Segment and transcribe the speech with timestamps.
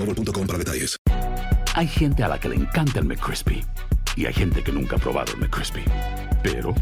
[0.00, 0.96] boostmobile.com para detalles.
[1.74, 3.64] Hay gente a la que le encanta el McCrispy
[4.16, 5.84] y hay gente que nunca ha probado el McCrispy.
[6.42, 6.74] Pero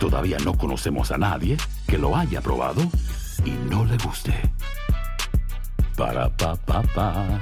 [0.00, 1.56] todavía no conocemos a nadie
[1.86, 2.82] que lo haya probado
[3.44, 4.34] y no le guste.
[5.96, 7.40] Para pa pa pa.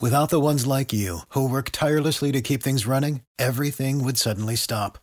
[0.00, 4.54] Without the ones like you, who work tirelessly to keep things running, everything would suddenly
[4.54, 4.98] stop.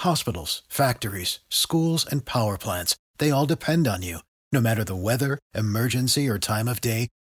[0.00, 4.18] Hospitals, factories, schools, and power plants, they all depend on you.
[4.52, 7.08] No matter the weather, emergency, or time of day,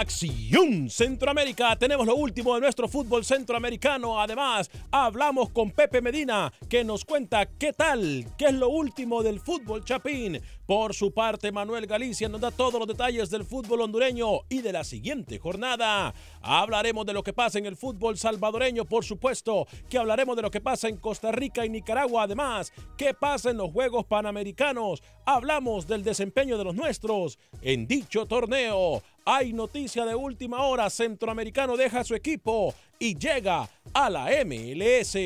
[0.00, 4.18] Acción Centroamérica tenemos lo último de nuestro fútbol centroamericano.
[4.18, 9.40] Además, hablamos con Pepe Medina que nos cuenta qué tal, qué es lo último del
[9.40, 10.40] fútbol chapín.
[10.70, 14.72] Por su parte, Manuel Galicia nos da todos los detalles del fútbol hondureño y de
[14.72, 16.14] la siguiente jornada.
[16.40, 20.50] Hablaremos de lo que pasa en el fútbol salvadoreño, por supuesto, que hablaremos de lo
[20.52, 22.22] que pasa en Costa Rica y Nicaragua.
[22.22, 25.02] Además, qué pasa en los Juegos Panamericanos.
[25.26, 29.02] Hablamos del desempeño de los nuestros en dicho torneo.
[29.24, 35.16] Hay noticia de última hora, Centroamericano deja su equipo y llega a la MLS.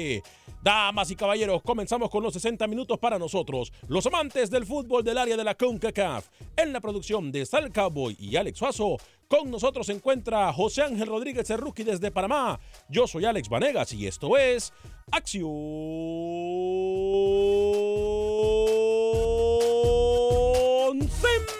[0.64, 5.18] Damas y caballeros, comenzamos con los 60 minutos para nosotros, los amantes del fútbol del
[5.18, 6.26] área de la CONCACAF.
[6.56, 8.96] En la producción de Sal Cowboy y Alex Suazo,
[9.28, 12.58] con nosotros se encuentra José Ángel Rodríguez Cerruqui desde Panamá.
[12.88, 14.72] Yo soy Alex Vanegas y esto es
[15.12, 15.44] Acción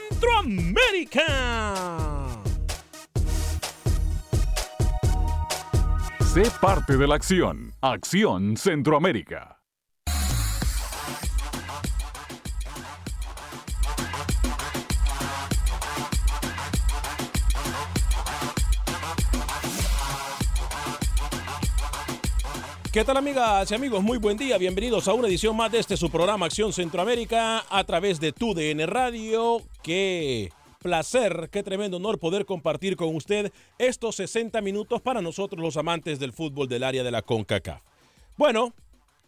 [0.08, 2.13] Centroamérica.
[6.34, 7.74] Sé parte de la acción.
[7.80, 9.60] Acción Centroamérica.
[22.92, 24.02] ¿Qué tal amigas y amigos?
[24.02, 27.84] Muy buen día, bienvenidos a una edición más de este su programa Acción Centroamérica a
[27.84, 29.58] través de TUDN Radio.
[29.84, 30.50] Qué
[30.84, 36.18] placer, qué tremendo honor poder compartir con usted estos 60 minutos para nosotros los amantes
[36.18, 37.80] del fútbol del área de la CONCACAF.
[38.36, 38.74] Bueno,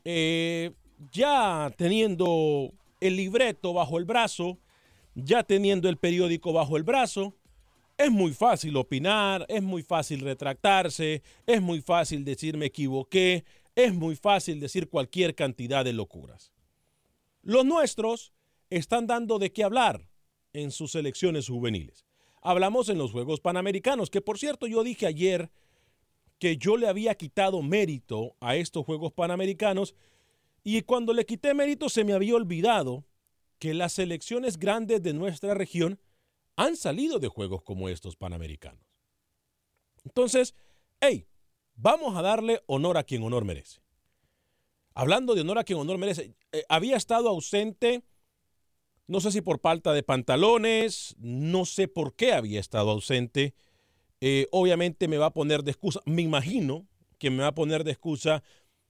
[0.05, 0.73] eh,
[1.11, 4.59] ya teniendo el libreto bajo el brazo,
[5.15, 7.33] ya teniendo el periódico bajo el brazo,
[7.97, 13.95] es muy fácil opinar, es muy fácil retractarse, es muy fácil decir me equivoqué, es
[13.95, 16.53] muy fácil decir cualquier cantidad de locuras.
[17.41, 18.35] Los nuestros
[18.69, 20.07] están dando de qué hablar
[20.57, 22.05] en sus selecciones juveniles.
[22.43, 25.51] Hablamos en los Juegos Panamericanos, que por cierto yo dije ayer
[26.39, 29.95] que yo le había quitado mérito a estos Juegos Panamericanos
[30.65, 33.05] y cuando le quité mérito se me había olvidado
[33.59, 35.99] que las selecciones grandes de nuestra región
[36.57, 38.81] han salido de juegos como estos panamericanos.
[40.05, 40.55] Entonces,
[41.01, 41.27] hey,
[41.75, 43.81] vamos a darle honor a quien honor merece.
[44.95, 48.03] Hablando de honor a quien honor merece, eh, había estado ausente,
[49.09, 53.55] no sé si por falta de pantalones, no sé por qué había estado ausente.
[54.21, 56.87] Eh, obviamente me va a poner de excusa, me imagino
[57.19, 58.43] que me va a poner de excusa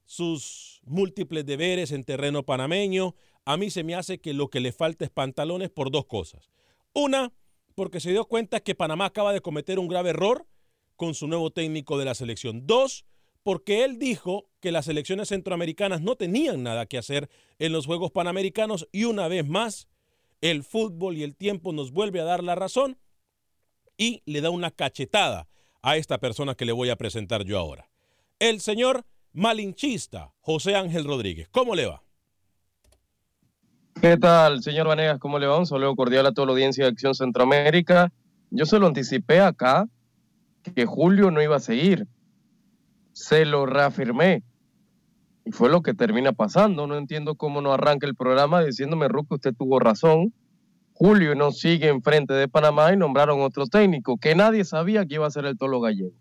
[0.05, 3.15] sus múltiples deberes en terreno panameño.
[3.45, 6.49] A mí se me hace que lo que le falta es pantalones por dos cosas.
[6.93, 7.33] Una,
[7.75, 10.47] porque se dio cuenta que Panamá acaba de cometer un grave error
[10.95, 12.65] con su nuevo técnico de la selección.
[12.65, 13.05] Dos,
[13.43, 17.29] porque él dijo que las selecciones centroamericanas no tenían nada que hacer
[17.59, 19.87] en los Juegos Panamericanos y una vez más
[20.41, 22.97] el fútbol y el tiempo nos vuelve a dar la razón
[23.97, 25.47] y le da una cachetada
[25.81, 27.89] a esta persona que le voy a presentar yo ahora.
[28.39, 31.47] El señor malinchista José Ángel Rodríguez.
[31.49, 32.03] ¿Cómo le va?
[34.01, 35.19] ¿Qué tal, señor Vanegas?
[35.19, 35.57] ¿Cómo le va?
[35.57, 38.11] Un saludo cordial a toda la audiencia de Acción Centroamérica.
[38.51, 39.87] Yo se lo anticipé acá
[40.75, 42.07] que Julio no iba a seguir.
[43.13, 44.43] Se lo reafirmé.
[45.47, 46.87] Y fue lo que termina pasando.
[46.87, 50.33] No entiendo cómo no arranca el programa diciéndome, Ruco, usted tuvo razón.
[50.91, 55.25] Julio no sigue enfrente de Panamá y nombraron otro técnico que nadie sabía que iba
[55.25, 56.11] a ser el Tolo Gallego.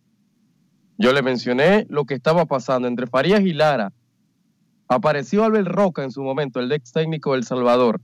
[0.96, 3.93] Yo le mencioné lo que estaba pasando entre Farías y Lara
[4.87, 8.00] Apareció Albert Roca en su momento, el ex técnico del Salvador.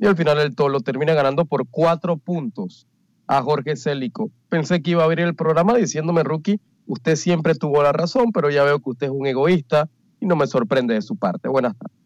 [0.00, 2.88] Y al final el Tolo termina ganando por cuatro puntos
[3.28, 4.32] a Jorge Célico.
[4.48, 8.50] Pensé que iba a abrir el programa diciéndome, Rookie, usted siempre tuvo la razón, pero
[8.50, 9.88] ya veo que usted es un egoísta
[10.20, 11.48] y no me sorprende de su parte.
[11.48, 11.96] Buenas tardes.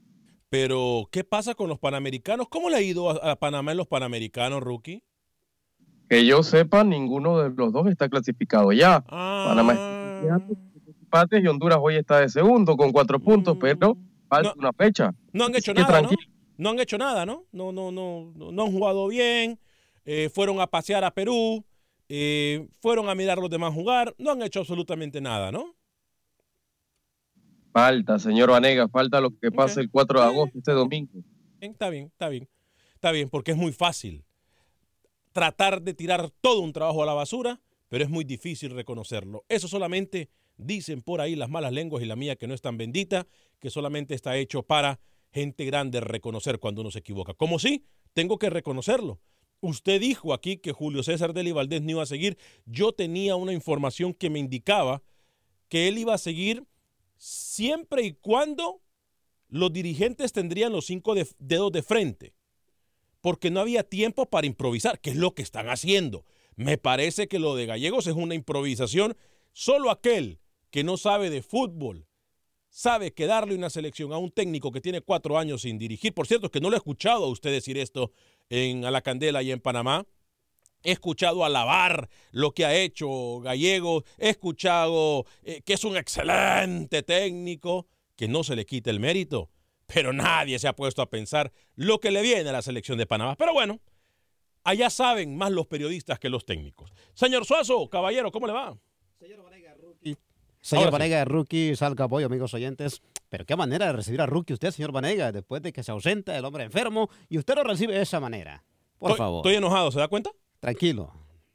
[0.49, 2.49] Pero, ¿qué pasa con los panamericanos?
[2.49, 5.05] ¿Cómo le ha ido a, Panamá en los panamericanos, Rookie?
[6.09, 9.05] Que yo sepa, ninguno de los dos está clasificado ya.
[9.09, 9.45] Ah.
[9.49, 13.97] Panamá está y Honduras hoy está de segundo con cuatro puntos, pero
[14.29, 15.15] falta una fecha.
[15.33, 16.11] No han hecho nada, ¿no?
[16.57, 17.47] No han hecho nada, ¿no?
[17.53, 19.59] No, no, no, no, han jugado bien.
[20.05, 21.65] Eh, fueron a pasear a Perú.
[22.09, 24.15] Eh, fueron a mirar a los demás jugar.
[24.19, 25.75] No han hecho absolutamente nada, ¿no?
[27.73, 31.23] Falta, señor Vanega, falta lo que pase el 4 de agosto, este domingo.
[31.61, 32.49] Está bien, está bien.
[32.95, 34.25] Está bien, porque es muy fácil
[35.33, 39.45] tratar de tirar todo un trabajo a la basura, pero es muy difícil reconocerlo.
[39.49, 40.29] Eso solamente
[40.63, 43.27] Dicen por ahí las malas lenguas y la mía que no es tan bendita,
[43.61, 45.01] que solamente está hecho para
[45.33, 47.35] gente grande reconocer cuando uno se equivoca.
[47.35, 49.21] Como sí, tengo que reconocerlo.
[49.61, 52.37] Usted dijo aquí que Julio César Deli Valdés no iba a seguir.
[52.67, 55.03] Yo tenía una información que me indicaba
[55.69, 56.67] que él iba a seguir
[57.21, 58.81] siempre y cuando
[59.49, 62.35] los dirigentes tendrían los cinco dedos de frente,
[63.21, 66.25] porque no había tiempo para improvisar, que es lo que están haciendo.
[66.57, 69.17] Me parece que lo de Gallegos es una improvisación.
[69.53, 70.41] Solo aquel
[70.71, 72.07] que no sabe de fútbol
[72.71, 76.27] sabe que darle una selección a un técnico que tiene cuatro años sin dirigir, por
[76.27, 78.13] cierto, que no lo he escuchado a usted decir esto
[78.49, 80.07] en A la Candela y en Panamá,
[80.83, 87.03] he escuchado alabar lo que ha hecho Gallego, he escuchado eh, que es un excelente
[87.03, 87.87] técnico,
[88.17, 89.51] que no se le quite el mérito,
[89.87, 93.07] pero nadie se ha puesto a pensar lo que le viene a la selección de
[93.07, 93.37] Panamá.
[93.37, 93.81] Pero bueno,
[94.65, 96.93] allá saben más los periodistas que los técnicos.
[97.15, 98.77] Señor Suazo, caballero, ¿cómo le va?
[99.19, 99.41] Señor
[100.61, 103.01] Señor Vanega, Rookie, salga apoyo, amigos oyentes.
[103.29, 106.37] Pero qué manera de recibir a Rookie usted, señor Vanega, después de que se ausenta
[106.37, 108.63] el hombre enfermo y usted lo recibe de esa manera.
[108.99, 109.39] Por favor.
[109.39, 110.31] Estoy enojado, ¿se da cuenta?
[110.61, 111.13] Tranquilo.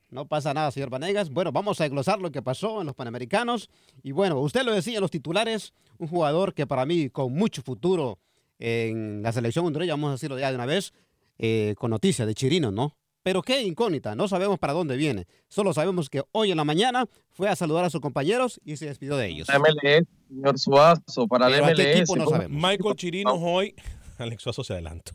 [0.09, 1.29] No pasa nada, señor Vanegas.
[1.29, 3.69] Bueno, vamos a desglosar lo que pasó en los Panamericanos.
[4.03, 8.19] Y bueno, usted lo decía los titulares, un jugador que para mí con mucho futuro
[8.59, 10.93] en la selección hondureña, vamos a decirlo ya de una vez,
[11.37, 12.95] eh, con noticias de Chirino, ¿no?
[13.23, 15.25] Pero qué incógnita, no sabemos para dónde viene.
[15.47, 18.85] Solo sabemos que hoy en la mañana fue a saludar a sus compañeros y se
[18.85, 19.47] despidió de ellos.
[19.49, 22.15] MLS, señor Suazo, para el MLS.
[22.15, 22.61] No sabemos.
[22.61, 23.75] Michael Chirino hoy,
[24.19, 25.11] Alex Suazo se adelantó.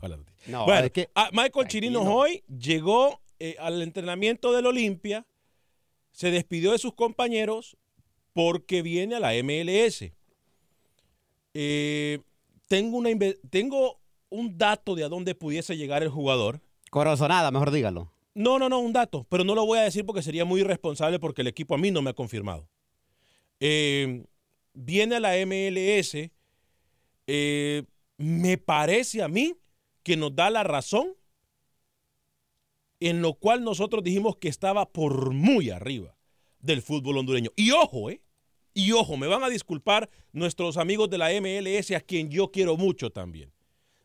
[0.47, 5.25] No, bueno, que, ah, Michael Chirino hoy llegó eh, al entrenamiento del Olimpia,
[6.11, 7.77] se despidió de sus compañeros
[8.33, 10.11] porque viene a la MLS.
[11.53, 12.19] Eh,
[12.67, 13.09] tengo, una,
[13.49, 13.99] tengo
[14.29, 16.61] un dato de a dónde pudiese llegar el jugador
[16.91, 18.11] Corazonada, mejor dígalo.
[18.35, 21.19] No, no, no, un dato, pero no lo voy a decir porque sería muy irresponsable
[21.19, 22.67] porque el equipo a mí no me ha confirmado.
[23.61, 24.25] Eh,
[24.73, 26.29] viene a la MLS,
[27.27, 27.83] eh,
[28.17, 29.55] me parece a mí
[30.03, 31.15] que nos da la razón
[33.01, 36.15] en lo cual nosotros dijimos que estaba por muy arriba
[36.59, 37.51] del fútbol hondureño.
[37.55, 38.21] Y ojo, ¿eh?
[38.73, 42.77] Y ojo, me van a disculpar nuestros amigos de la MLS a quien yo quiero
[42.77, 43.51] mucho también.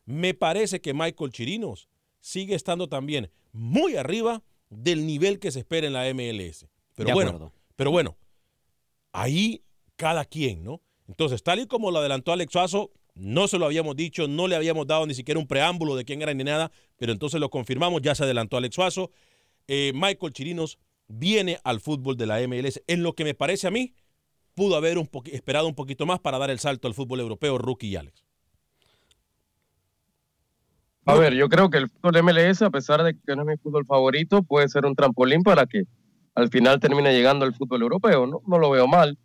[0.06, 1.88] Me parece que Michael Chirinos
[2.20, 6.66] sigue estando también muy arriba del nivel que se espera en la MLS.
[6.94, 8.16] Pero bueno, pero bueno,
[9.12, 9.62] ahí
[9.96, 10.80] cada quien, ¿no?
[11.06, 14.56] Entonces, tal y como lo adelantó Alex Suazo, no se lo habíamos dicho, no le
[14.56, 18.02] habíamos dado ni siquiera un preámbulo de quién era ni nada, pero entonces lo confirmamos,
[18.02, 19.10] ya se adelantó Alex Suazo.
[19.66, 22.82] Eh, Michael Chirinos viene al fútbol de la MLS.
[22.86, 23.94] En lo que me parece a mí,
[24.54, 24.98] pudo haber
[25.32, 28.24] esperado un poquito más para dar el salto al fútbol europeo, Rookie y Alex.
[31.04, 33.56] A ver, yo creo que el fútbol MLS, a pesar de que no es mi
[33.56, 35.84] fútbol favorito, puede ser un trampolín para que
[36.34, 38.26] al final termine llegando al fútbol europeo.
[38.26, 39.16] No, lo veo mal.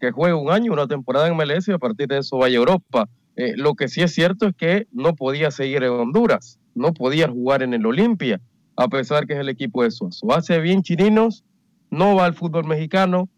[0.00, 3.08] Que juegue un año, una temporada en MLS y a partir de eso vaya Europa.
[3.36, 7.28] Eh, lo que sí es cierto es que no podía seguir en Honduras, no podía
[7.28, 8.40] jugar en el Olimpia,
[8.76, 10.32] a pesar que es el equipo de Suazo.
[10.32, 11.44] Hace bien Chirinos,
[11.90, 13.28] no va al fútbol mexicano,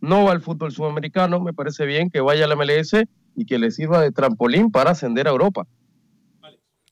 [0.00, 2.94] no va al fútbol sudamericano, me parece bien que vaya a la MLS
[3.34, 5.66] y que le sirva de trampolín para ascender a Europa.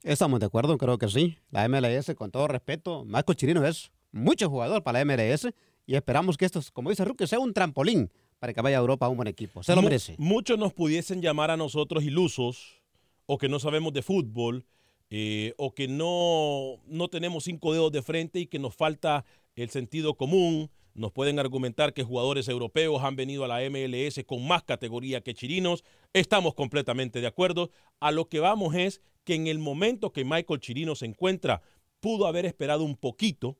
[0.02, 1.38] Estamos de acuerdo, creo que sí.
[1.50, 5.49] La MLS, con todo respeto, Marco Chirino es mucho jugador para la MLS
[5.87, 9.07] y esperamos que esto, como dice Ruque, sea un trampolín para que vaya a Europa
[9.07, 9.62] a un buen equipo.
[9.62, 10.14] Se lo merece.
[10.19, 12.83] Muchos nos pudiesen llamar a nosotros ilusos
[13.26, 14.64] o que no sabemos de fútbol
[15.11, 19.25] eh, o que no, no tenemos cinco dedos de frente y que nos falta
[19.55, 20.71] el sentido común.
[20.95, 25.35] Nos pueden argumentar que jugadores europeos han venido a la MLS con más categoría que
[25.35, 25.85] chirinos.
[26.12, 27.71] Estamos completamente de acuerdo.
[28.00, 31.62] A lo que vamos es que en el momento que Michael Chirino se encuentra,
[32.00, 33.59] pudo haber esperado un poquito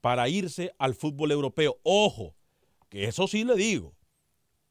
[0.00, 1.78] para irse al fútbol europeo.
[1.82, 2.34] Ojo,
[2.88, 3.96] que eso sí le digo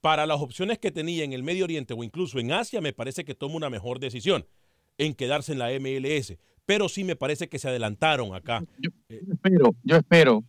[0.06, 3.26] para las opciones que tenía en el Medio Oriente o incluso en Asia, me parece
[3.26, 4.46] que toma una mejor decisión
[5.00, 6.38] en quedarse en la MLS.
[6.68, 8.64] Pero sí me parece que se adelantaron acá.
[8.78, 10.44] Yo espero, yo espero.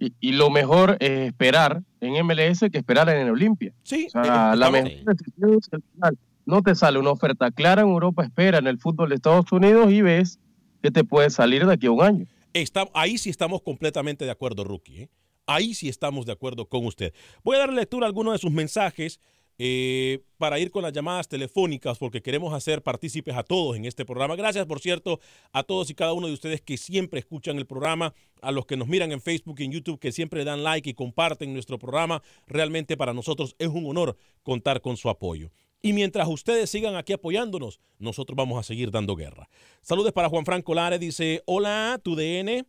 [0.00, 3.72] Y, y lo mejor es esperar en MLS que esperar en el Olimpia.
[3.84, 6.18] Sí, O sea, eh, la mejor decisión es al final.
[6.44, 9.92] No te sale una oferta clara en Europa, espera en el fútbol de Estados Unidos
[9.92, 10.40] y ves
[10.82, 12.26] que te puede salir de aquí a un año.
[12.52, 15.02] Está- ahí sí estamos completamente de acuerdo, Rookie.
[15.02, 15.08] ¿eh?
[15.48, 17.14] Ahí sí estamos de acuerdo con usted.
[17.42, 19.18] Voy a dar lectura a algunos de sus mensajes
[19.60, 24.04] eh, para ir con las llamadas telefónicas porque queremos hacer partícipes a todos en este
[24.04, 24.36] programa.
[24.36, 25.20] Gracias, por cierto,
[25.52, 28.76] a todos y cada uno de ustedes que siempre escuchan el programa, a los que
[28.76, 32.22] nos miran en Facebook y en YouTube, que siempre dan like y comparten nuestro programa.
[32.46, 35.50] Realmente para nosotros es un honor contar con su apoyo.
[35.80, 39.48] Y mientras ustedes sigan aquí apoyándonos, nosotros vamos a seguir dando guerra.
[39.80, 42.66] Saludos para Juan Franco Lares, dice, hola, tu DN.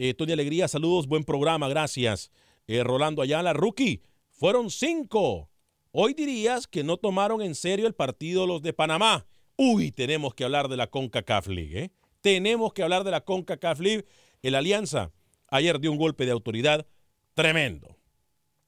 [0.00, 2.30] Eh, Tony Alegría, saludos, buen programa, gracias.
[2.68, 4.00] Eh, Rolando Ayala, rookie,
[4.30, 5.50] fueron cinco.
[5.90, 9.26] Hoy dirías que no tomaron en serio el partido los de Panamá.
[9.56, 11.90] Uy, tenemos que hablar de la CONCACAF League, ¿eh?
[12.20, 14.04] Tenemos que hablar de la CONCACAF League.
[14.40, 15.10] El Alianza
[15.48, 16.86] ayer dio un golpe de autoridad
[17.34, 17.96] tremendo.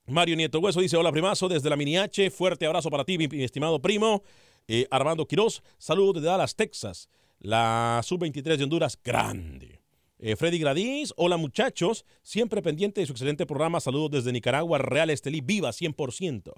[0.06, 3.28] Mario Nieto Hueso dice, hola primazo, desde la Mini H, fuerte abrazo para ti, mi,
[3.44, 4.24] estimado primo.
[4.66, 7.08] Eh, Armando Quiroz, saludos desde Dallas, Texas.
[7.38, 9.79] La Sub-23 de Honduras, grande.
[10.22, 15.08] Eh, Freddy Gradís, hola muchachos, siempre pendiente de su excelente programa, saludos desde Nicaragua, Real
[15.08, 16.52] Estelí, viva 100%.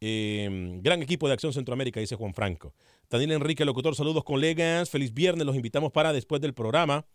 [0.00, 2.74] Eh, gran equipo de Acción Centroamérica, dice Juan Franco.
[3.08, 7.06] Daniel Enrique, locutor, saludos colegas, feliz viernes, los invitamos para después del programa.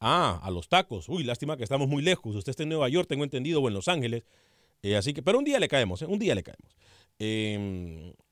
[0.00, 1.08] Ah, a los tacos.
[1.08, 2.36] Uy, lástima que estamos muy lejos.
[2.36, 4.24] Usted está en Nueva York, tengo entendido, o en Los Ángeles.
[4.82, 6.06] Eh, así que, pero un día le caemos, ¿eh?
[6.06, 6.76] un día le caemos.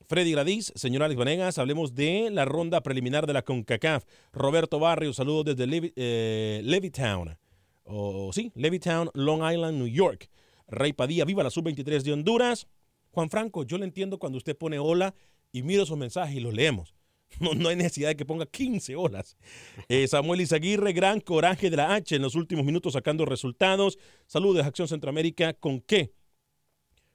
[0.09, 4.05] Freddy Gradís, señor Alex Vanegas, hablemos de la ronda preliminar de la CONCACAF.
[4.33, 7.37] Roberto Barrios, saludos desde Levi- eh, Levittown.
[7.83, 10.27] O sí, Levittown, Long Island, New York.
[10.67, 12.67] Rey Padilla, viva la sub-23 de Honduras.
[13.11, 15.13] Juan Franco, yo le entiendo cuando usted pone hola
[15.51, 16.95] y miro esos mensajes y los leemos.
[17.39, 19.37] No, no hay necesidad de que ponga 15 olas.
[19.89, 23.99] Eh, Samuel Izaguirre, gran coraje de la H en los últimos minutos sacando resultados.
[24.25, 25.53] Saludos, Acción Centroamérica.
[25.53, 26.11] ¿Con qué?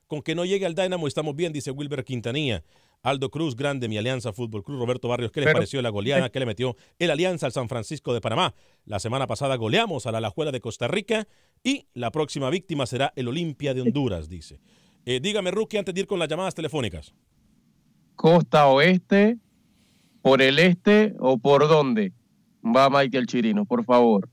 [0.06, 2.62] Con que no llegue al Dynamo estamos bien, dice Wilber Quintanilla.
[3.04, 4.78] Aldo Cruz, grande, mi Alianza Fútbol Cruz.
[4.80, 7.68] Roberto Barrios, ¿qué les Pero- pareció la goleada que le metió el Alianza al San
[7.68, 8.54] Francisco de Panamá?
[8.86, 11.28] La semana pasada goleamos a la Alajuela de Costa Rica
[11.62, 14.58] y la próxima víctima será el Olimpia de Honduras, dice.
[15.04, 17.12] Eh, dígame, Rookie, antes de ir con las llamadas telefónicas.
[18.16, 19.36] Costa oeste,
[20.22, 22.12] por el este o por dónde
[22.64, 24.30] va Michael Chirino, por favor.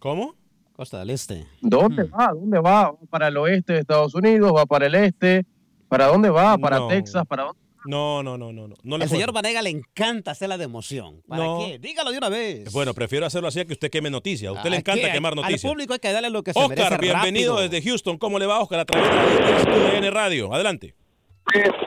[0.00, 0.34] ¿Cómo?
[0.72, 1.46] Costa del Este.
[1.60, 2.12] ¿Dónde Hmm.
[2.12, 2.32] va?
[2.34, 2.90] ¿Dónde va?
[2.90, 4.52] ¿Va para el oeste de Estados Unidos?
[4.52, 5.46] ¿Va para el este?
[5.88, 6.58] ¿Para dónde va?
[6.58, 6.88] ¿Para No.
[6.88, 7.24] Texas?
[7.28, 7.60] ¿Para dónde?
[7.86, 8.66] No, no, no, no.
[8.68, 9.32] no, no le El señor.
[9.32, 11.22] Vanega le encanta hacerla de emoción.
[11.28, 11.58] ¿Para No.
[11.60, 11.78] qué?
[11.78, 12.72] Dígalo de una vez.
[12.72, 14.48] Bueno, prefiero hacerlo así a que usted queme noticias.
[14.50, 15.12] A usted le ¿A encanta qué?
[15.12, 15.70] quemar Al noticias.
[15.70, 17.68] público hay que darle lo que se merece Oscar, bienvenido rápido.
[17.70, 18.16] desde Houston.
[18.18, 18.80] ¿Cómo le va, Oscar?
[18.80, 19.64] A través de
[20.00, 20.52] TUDN Radio.
[20.54, 20.94] Adelante.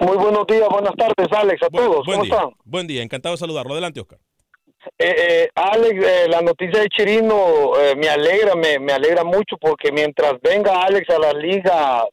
[0.01, 2.05] Muy buenos días, buenas tardes, Alex, a Bu- todos.
[2.05, 2.33] buen ¿Cómo día.
[2.35, 2.49] están?
[2.63, 3.73] Buen día, encantado de saludarlo.
[3.73, 4.19] Adelante, Oscar.
[4.99, 9.57] Eh, eh, Alex, eh, la noticia de Chirino eh, me alegra, me, me alegra mucho
[9.59, 12.05] porque mientras venga Alex a la liga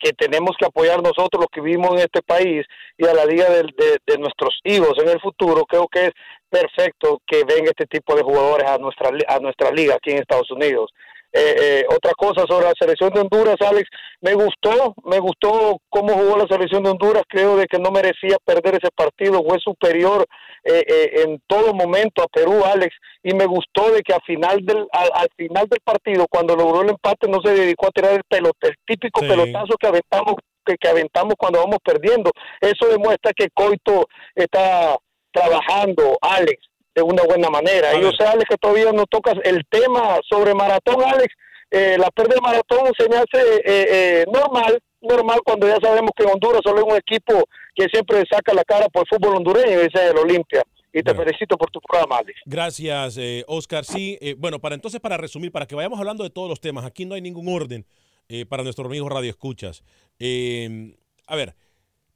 [0.00, 2.66] que tenemos que apoyar nosotros los que vivimos en este país
[2.98, 6.12] y a la del- de, de nuestros hijos en el futuro, creo que es
[6.48, 10.50] perfecto que venga este tipo de jugadores a nuestra a nuestra liga aquí en Estados
[10.50, 10.90] Unidos.
[11.32, 13.88] Eh, eh, otra cosa sobre la selección de Honduras, Alex,
[14.20, 18.36] me gustó, me gustó cómo jugó la selección de Honduras, creo de que no merecía
[18.44, 20.26] perder ese partido, fue superior
[20.64, 24.58] eh, eh, en todo momento a Perú, Alex, y me gustó de que al final
[24.66, 28.12] del al, al final del partido, cuando logró el empate, no se dedicó a tirar
[28.14, 29.28] el pelota, el típico Sí.
[29.28, 30.34] pelotazo que aventamos
[30.66, 32.30] que, que aventamos cuando vamos perdiendo.
[32.60, 34.96] Eso demuestra que Coito está
[35.32, 37.94] trabajando, Alex, de una buena manera.
[37.96, 41.32] Y yo sé, Alex, que todavía no tocas el tema sobre maratón, Alex.
[41.70, 46.10] Eh, la pérdida de maratón se me hace eh, eh, normal, normal cuando ya sabemos
[46.16, 47.44] que Honduras solo es un equipo
[47.76, 50.62] que siempre saca la cara por el fútbol hondureño, y ese es el Olimpia.
[50.92, 51.22] Y te Bueno.
[51.22, 52.40] felicito por tu programa, Alex.
[52.44, 53.84] Gracias, eh, Oscar.
[53.84, 57.04] Sí, bueno, para entonces, para resumir, para que vayamos hablando de todos los temas, aquí
[57.04, 57.86] no hay ningún orden.
[58.48, 59.82] para nuestros amigos radioescuchas.
[60.20, 60.94] Eh,
[61.26, 61.56] a ver,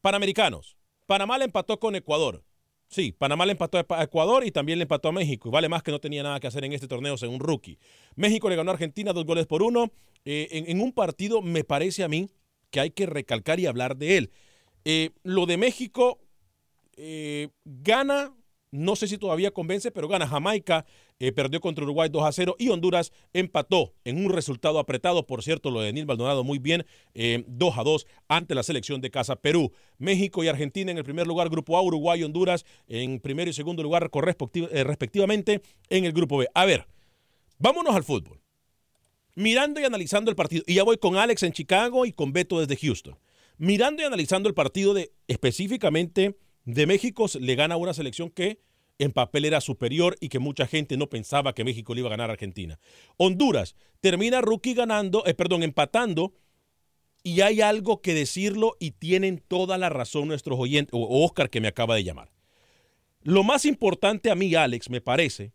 [0.00, 0.76] Panamericanos.
[1.06, 2.42] Panamá le empató con Ecuador.
[2.88, 5.48] Sí, Panamá le empató a Ecuador y también le empató a México.
[5.48, 7.78] Y vale más que no tenía nada que hacer en este torneo según rookie.
[8.14, 9.90] México le ganó a Argentina dos goles por uno.
[10.24, 12.30] Eh, en, un partido me parece a mí
[12.70, 14.30] que hay que recalcar y hablar de él.
[14.84, 16.20] Eh, lo de México
[16.96, 18.32] eh, gana,
[18.70, 20.86] no sé si todavía convence, pero gana Jamaica,
[21.20, 25.26] eh, perdió contra Uruguay 2 a 0 y Honduras empató en un resultado apretado.
[25.26, 29.10] Por cierto, lo de Nil Maldonado muy bien, 2 a 2 ante la selección de
[29.10, 29.72] casa Perú.
[29.98, 33.52] México y Argentina en el primer lugar, Grupo A, Uruguay y Honduras en primero y
[33.52, 36.48] segundo lugar respectivamente en el Grupo B.
[36.54, 36.86] A ver,
[37.58, 38.44] vámonos al fútbol
[39.34, 42.60] mirando y analizando el partido, y ya voy con Alex en Chicago y con Beto
[42.60, 43.18] desde Houston,
[43.58, 48.60] mirando y analizando el partido de específicamente de México, le gana una selección que
[48.98, 52.10] en papel era superior y que mucha gente no pensaba que México le iba a
[52.10, 52.78] ganar a Argentina.
[53.16, 56.34] Honduras termina rookie ganando, eh, perdón, empatando,
[57.22, 61.60] y hay algo que decirlo y tienen toda la razón nuestros oyentes, o Oscar que
[61.60, 62.30] me acaba de llamar.
[63.22, 65.54] Lo más importante a mí, Alex, me parece,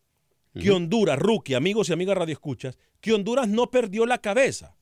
[0.60, 4.76] que Honduras, rookie, amigos y amigas radioescuchas, que Honduras no perdió la cabeza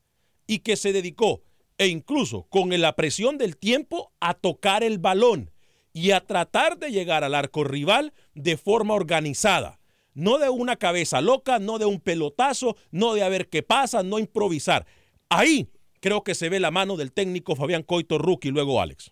[0.47, 1.43] y que se dedicó,
[1.77, 5.51] e incluso con la presión del tiempo, a tocar el balón
[5.97, 9.79] y a tratar de llegar al arco rival de forma organizada.
[10.13, 14.03] No de una cabeza loca, no de un pelotazo, no de a ver qué pasa,
[14.03, 14.85] no improvisar.
[15.27, 19.11] Ahí creo que se ve la mano del técnico Fabián Coito y luego Alex.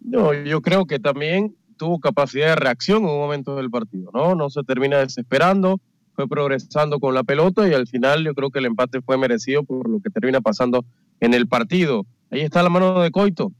[0.00, 4.34] No, yo creo que también tuvo capacidad de reacción en un momento del partido, ¿no?
[4.34, 5.80] No se termina desesperando,
[6.12, 9.64] fue progresando con la pelota y al final yo creo que el empate fue merecido
[9.64, 10.84] por lo que termina pasando
[11.20, 12.04] en el partido.
[12.30, 13.52] Ahí está la mano de Coito,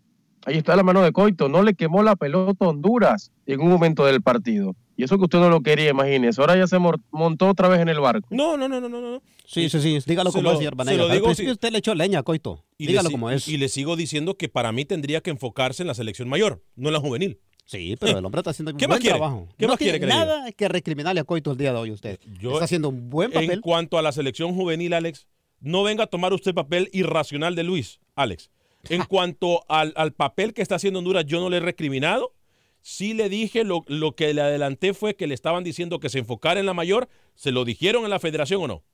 [0.47, 3.69] ahí está la mano de Coito, no le quemó la pelota a Honduras en un
[3.69, 4.75] momento del partido.
[4.97, 6.41] Y eso que usted no lo quería, imagínese.
[6.41, 6.79] Ahora ya se
[7.11, 8.27] montó otra vez en el barco.
[8.31, 9.23] No, no, no, no, no.
[9.45, 9.99] Sí, sí, sí.
[10.07, 11.11] Dígalo como es, señor Vanegas.
[11.11, 12.65] Al principio usted le echó leña a Coito.
[12.79, 13.47] Y Dígalo como es.
[13.47, 16.89] Y le sigo diciendo que para mí tendría que enfocarse en la selección mayor, no
[16.89, 17.39] en la juvenil.
[17.67, 19.19] Sí, pero el hombre está haciendo un ¿Qué buen quiere?
[19.19, 19.49] trabajo.
[19.59, 22.19] ¿Qué no más quiere que nada que recriminarle a Coito el día de hoy usted.
[22.41, 23.51] Yo- está haciendo un buen papel.
[23.51, 25.27] En cuanto a la selección juvenil, Alex,
[25.61, 28.51] no venga a tomar usted el papel irracional de Luis, Alex.
[28.91, 32.33] En cuanto al, al papel que está haciendo Honduras, yo no le he recriminado.
[32.81, 36.21] Sí le dije, lo, lo que le adelanté fue que le estaban diciendo que se
[36.21, 37.09] enfocara en la mayor.
[37.35, 38.85] ¿Se lo dijeron en la federación o no?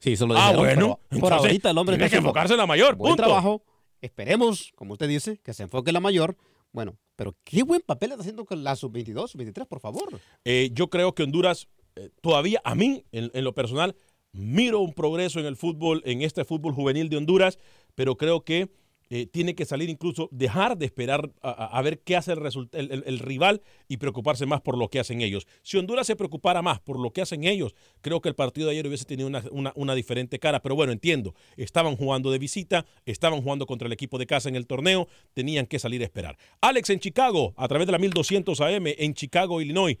[0.00, 1.00] Sí, eso lo Ah, dijeron, bueno.
[1.08, 2.96] pero Por ahorita el hombre tiene que enfocarse en la mayor.
[2.96, 3.22] Buen punto.
[3.24, 3.62] trabajo.
[4.00, 6.36] Esperemos, como usted dice, que se enfoque en la mayor.
[6.72, 10.20] Bueno, pero qué buen papel está haciendo con la sub-22, sub-23, por favor.
[10.44, 13.96] Eh, yo creo que Honduras eh, todavía, a mí, en, en lo personal,
[14.32, 17.58] miro un progreso en el fútbol, en este fútbol juvenil de Honduras,
[17.94, 18.68] pero creo que
[19.10, 23.96] eh, tiene que salir incluso, dejar de esperar a, ver qué hace el, rival y
[23.96, 25.46] preocuparse más por lo que hacen ellos.
[25.62, 28.72] Si Honduras se preocupara más por lo que hacen ellos, creo que el partido de
[28.72, 30.60] ayer hubiese tenido una, una- una diferente cara.
[30.60, 34.56] Pero bueno, entiendo, estaban jugando de visita, estaban jugando contra el equipo de casa en
[34.56, 36.36] el torneo, tenían que salir a esperar.
[36.60, 39.96] Alex en Chicago, a través de la 1200 AM en Chicago, Illinois.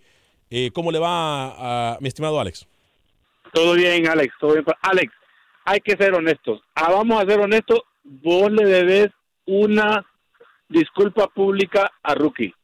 [0.50, 2.66] Eh, ¿Cómo le va a mi estimado Alex?
[3.52, 4.34] Todo bien, Alex.
[4.40, 4.64] Todo bien.
[4.82, 5.12] Alex,
[5.64, 6.60] hay que ser honestos.
[6.74, 7.80] Ah, vamos a ser honestos.
[8.10, 9.08] Vos le debes
[9.46, 10.04] una
[10.68, 12.54] disculpa pública a Rookie.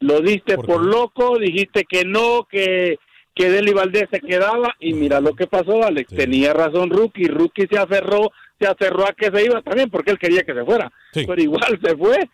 [0.00, 2.98] Lo diste ¿Por loco, dijiste que no, que,
[3.34, 6.10] que Deli Valdés se quedaba y mira lo que pasó, Alex.
[6.10, 6.16] Sí.
[6.16, 7.28] Tenía razón Rookie.
[7.28, 10.64] Rookie se aferró, se aferró a que se iba también porque él quería que se
[10.64, 10.92] fuera.
[11.12, 11.24] Sí.
[11.26, 12.28] Pero igual se fue.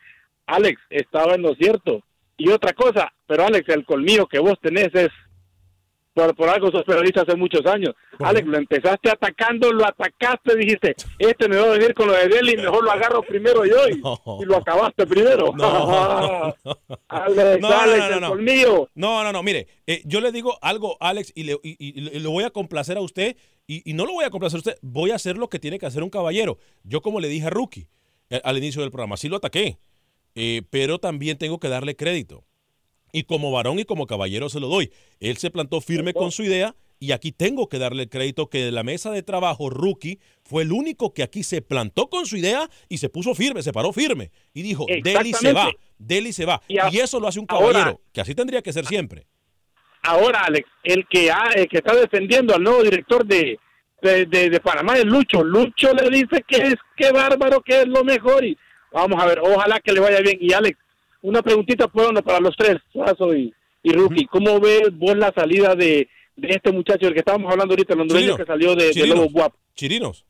[0.46, 2.02] Alex, estaba en lo cierto.
[2.38, 5.10] Y otra cosa, pero Alex, el colmillo que vos tenés es
[6.18, 7.94] por, por algo sos periodista hace muchos años.
[8.18, 12.14] ¿Por Alex, lo empezaste atacando, lo atacaste, dijiste, este me va a venir con lo
[12.14, 14.18] de Deli, mejor lo agarro primero yo y, No.
[14.42, 15.52] y lo acabaste primero.
[15.54, 16.54] No.
[17.08, 18.28] Alex, No, no, Alex, no, no, el no.
[18.30, 18.88] colmillo.
[18.94, 22.44] No, no, no, mire, eh, yo le digo algo, Alex, y le, y- y- voy
[22.44, 25.14] a complacer a usted, y, y no lo voy a complacer a usted, voy a
[25.14, 26.58] hacer lo que tiene que hacer un caballero.
[26.84, 27.86] Yo, como le dije a Rookie
[28.30, 29.78] eh, al inicio del programa, sí lo ataqué,
[30.34, 32.44] eh, pero también tengo que darle crédito.
[33.12, 34.92] Y como varón y como caballero se lo doy.
[35.20, 38.64] Él se plantó firme con su idea y aquí tengo que darle el crédito que
[38.64, 42.36] de la mesa de trabajo Rookie fue el único que aquí se plantó con su
[42.36, 45.70] idea y se puso firme, se paró firme y dijo, Deli se va.
[45.96, 46.60] Deli se va.
[46.68, 49.26] Y a- Y eso lo hace un ahora- caballero, que así tendría que ser siempre.
[50.02, 53.58] Ahora, Alex, el que, ha- el que está defendiendo al nuevo director de,
[54.00, 55.42] de, de- de Panamá es Lucho.
[55.42, 58.44] Lucho le dice que es que bárbaro, que es lo mejor.
[58.44, 58.56] Y
[58.92, 60.38] vamos a ver, ojalá que le vaya bien.
[60.40, 60.78] Y Alex,
[61.22, 63.52] una preguntita bueno, para los tres, Suazo y,
[63.82, 64.26] y Rookie.
[64.26, 68.00] ¿Cómo ves vos la salida de, de este muchacho, el que estábamos hablando ahorita, el
[68.00, 69.06] hondureño que salió de, de.
[69.06, 69.54] Lobo Guap?
[69.74, 70.24] Chirinos.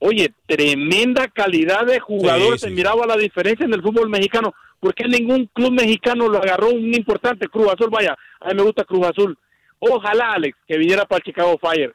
[0.00, 2.54] Oye, tremenda calidad de jugador.
[2.54, 4.54] Sí, Se sí, miraba la diferencia en el fútbol mexicano.
[4.78, 7.90] ¿Por qué ningún club mexicano lo agarró un importante Cruz Azul?
[7.90, 9.36] Vaya, a mí me gusta Cruz Azul.
[9.80, 11.94] Ojalá, Alex, que viniera para el Chicago Fire.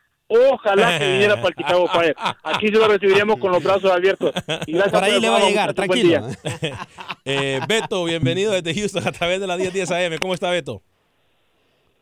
[0.52, 2.16] Ojalá que viniera para el Chicago Fire.
[2.44, 4.32] Aquí se lo recibiríamos con los brazos abiertos.
[4.66, 6.28] Y gracias Por ahí le va a llegar, tranquilo.
[7.26, 10.18] Eh, Beto, bienvenido desde Houston a través de la 1010 AM.
[10.20, 10.82] ¿Cómo está Beto?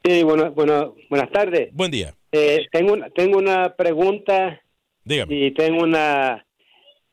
[0.03, 1.69] Sí, bueno, bueno, buenas tardes.
[1.73, 2.13] Buen día.
[2.31, 4.59] Eh, tengo, una, tengo una pregunta
[5.03, 5.35] Dígame.
[5.35, 6.43] y tengo una,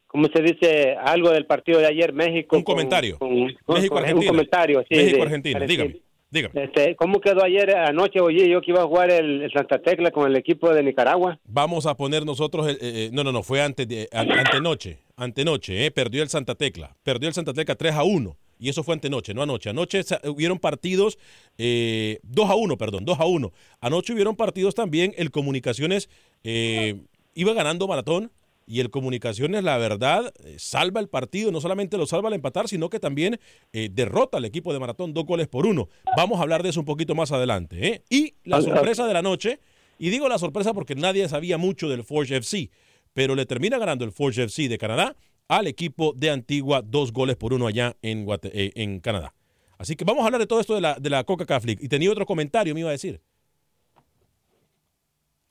[0.06, 0.96] ¿cómo se dice?
[0.98, 2.56] Algo del partido de ayer, México.
[2.56, 3.18] Un comentario.
[3.18, 4.14] con- México, con- Argentina.
[4.14, 4.94] Un comentario, sí.
[4.96, 5.58] México, de- Argentina.
[5.58, 5.84] parecido.
[5.84, 6.07] Dígame.
[6.30, 6.64] Dígame.
[6.64, 8.20] Este, ¿Cómo quedó ayer anoche?
[8.20, 11.38] Oye, yo que iba a jugar el, el Santa Tecla con el equipo de Nicaragua.
[11.44, 14.98] Vamos a poner nosotros, el- eh, eh, no, no, no, fue antes de, an- antenoche,
[15.16, 18.82] antenoche, eh, perdió el Santa Tecla, perdió el Santa Tecla 3 a 1, y eso
[18.84, 19.70] fue antenoche, no anoche.
[19.70, 21.18] Anoche hubieron partidos,
[21.56, 23.50] eh, 2 a 1, perdón, 2 a 1.
[23.80, 26.10] Anoche hubieron partidos también, el Comunicaciones
[26.44, 26.96] eh,
[27.34, 28.30] iba ganando maratón,
[28.68, 32.68] y el Comunicaciones, la verdad, eh, salva el partido, no solamente lo salva al empatar,
[32.68, 33.40] sino que también
[33.72, 35.88] eh, derrota al equipo de maratón dos goles por uno.
[36.16, 37.86] Vamos a hablar de eso un poquito más adelante.
[37.86, 38.02] ¿eh?
[38.10, 39.60] Y la sorpresa de la noche,
[39.98, 42.70] y digo la sorpresa porque nadie sabía mucho del Forge FC,
[43.14, 45.16] pero le termina ganando el Forge FC de Canadá
[45.48, 49.34] al equipo de Antigua dos goles por uno allá en, Guate- eh, en Canadá.
[49.78, 51.60] Así que vamos a hablar de todo esto de la, de la Coca-Cola.
[51.66, 53.20] Y tenía otro comentario, me iba a decir.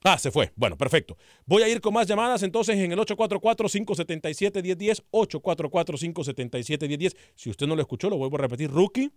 [0.10, 0.54] Ah, se fue.
[0.56, 1.18] Bueno, perfecto.
[1.46, 5.04] Voy a ir con más llamadas entonces en el 844-577-1010.
[5.12, 7.18] 844-577-1010.
[7.36, 8.72] Si usted no lo escuchó, lo vuelvo a repetir.
[8.72, 9.12] Rookie,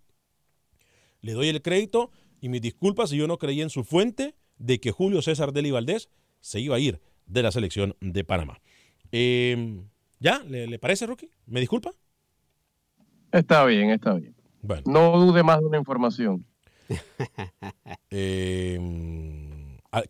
[1.20, 4.80] le doy el crédito y mis disculpas si yo no creí en su fuente de
[4.80, 6.08] que Julio César Deli Valdés
[6.40, 8.60] se iba a ir de la selección de Panamá.
[9.12, 9.84] Eh,
[10.18, 10.42] ¿Ya?
[10.48, 11.30] ¿Le, le parece, Rookie?
[11.46, 11.92] ¿Me disculpa?
[13.30, 14.34] Está bien, está bien.
[14.60, 14.82] Bueno.
[14.86, 16.44] No dude más de una información.
[18.12, 18.76] Eh,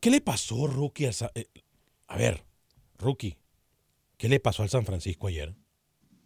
[0.01, 1.07] ¿Qué le pasó, Rookie?
[1.07, 1.47] al Sa- eh,
[2.09, 2.45] a ver,
[2.99, 3.37] Rookie,
[4.17, 5.55] ¿qué le pasó al San Francisco ayer?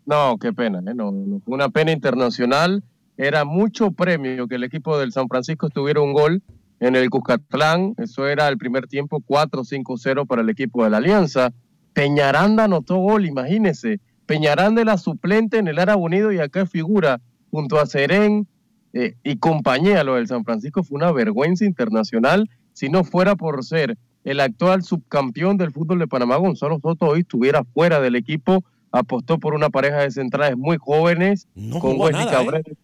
[0.07, 0.95] No, qué pena, ¿eh?
[0.95, 2.83] no, no, una pena internacional.
[3.17, 6.43] Era mucho premio que el equipo del San Francisco tuviera un gol
[6.81, 7.95] en el Cuscatlán.
[7.99, 11.53] Eso era el primer tiempo 4-5-0 para el equipo de la Alianza.
[11.93, 14.01] Peñaranda anotó gol, imagínese.
[14.27, 17.21] Peñaranda era suplente en el Árabe Unido y acá figura
[17.53, 18.49] junto a Serén
[18.93, 20.03] eh, y compañía.
[20.03, 22.51] Lo del San Francisco fue una vergüenza internacional.
[22.75, 27.21] Si no fuera por ser el actual subcampeón del fútbol de Panamá, Gonzalo Soto hoy
[27.21, 28.63] estuviera fuera del equipo.
[28.93, 32.31] Apostó por una pareja de centrales muy jóvenes No con Wesley ¿eh?
[32.31, 32.77] Cabrera y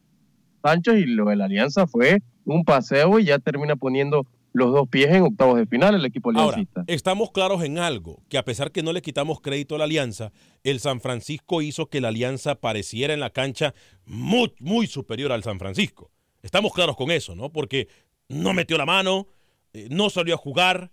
[0.63, 4.89] Sánchez y lo de la Alianza fue un paseo y ya termina poniendo los dos
[4.89, 6.85] pies en octavos de final el equipo Ahora, aliancista.
[6.89, 10.33] estamos claros en algo, que a pesar que no le quitamos crédito a la Alianza,
[10.65, 13.75] el San Francisco hizo que la Alianza pareciera en la cancha
[14.05, 16.11] muy, muy superior al San Francisco.
[16.43, 17.51] Estamos claros con eso, ¿no?
[17.51, 17.87] Porque
[18.29, 19.29] no metió la mano,
[19.73, 20.91] eh, no salió a jugar,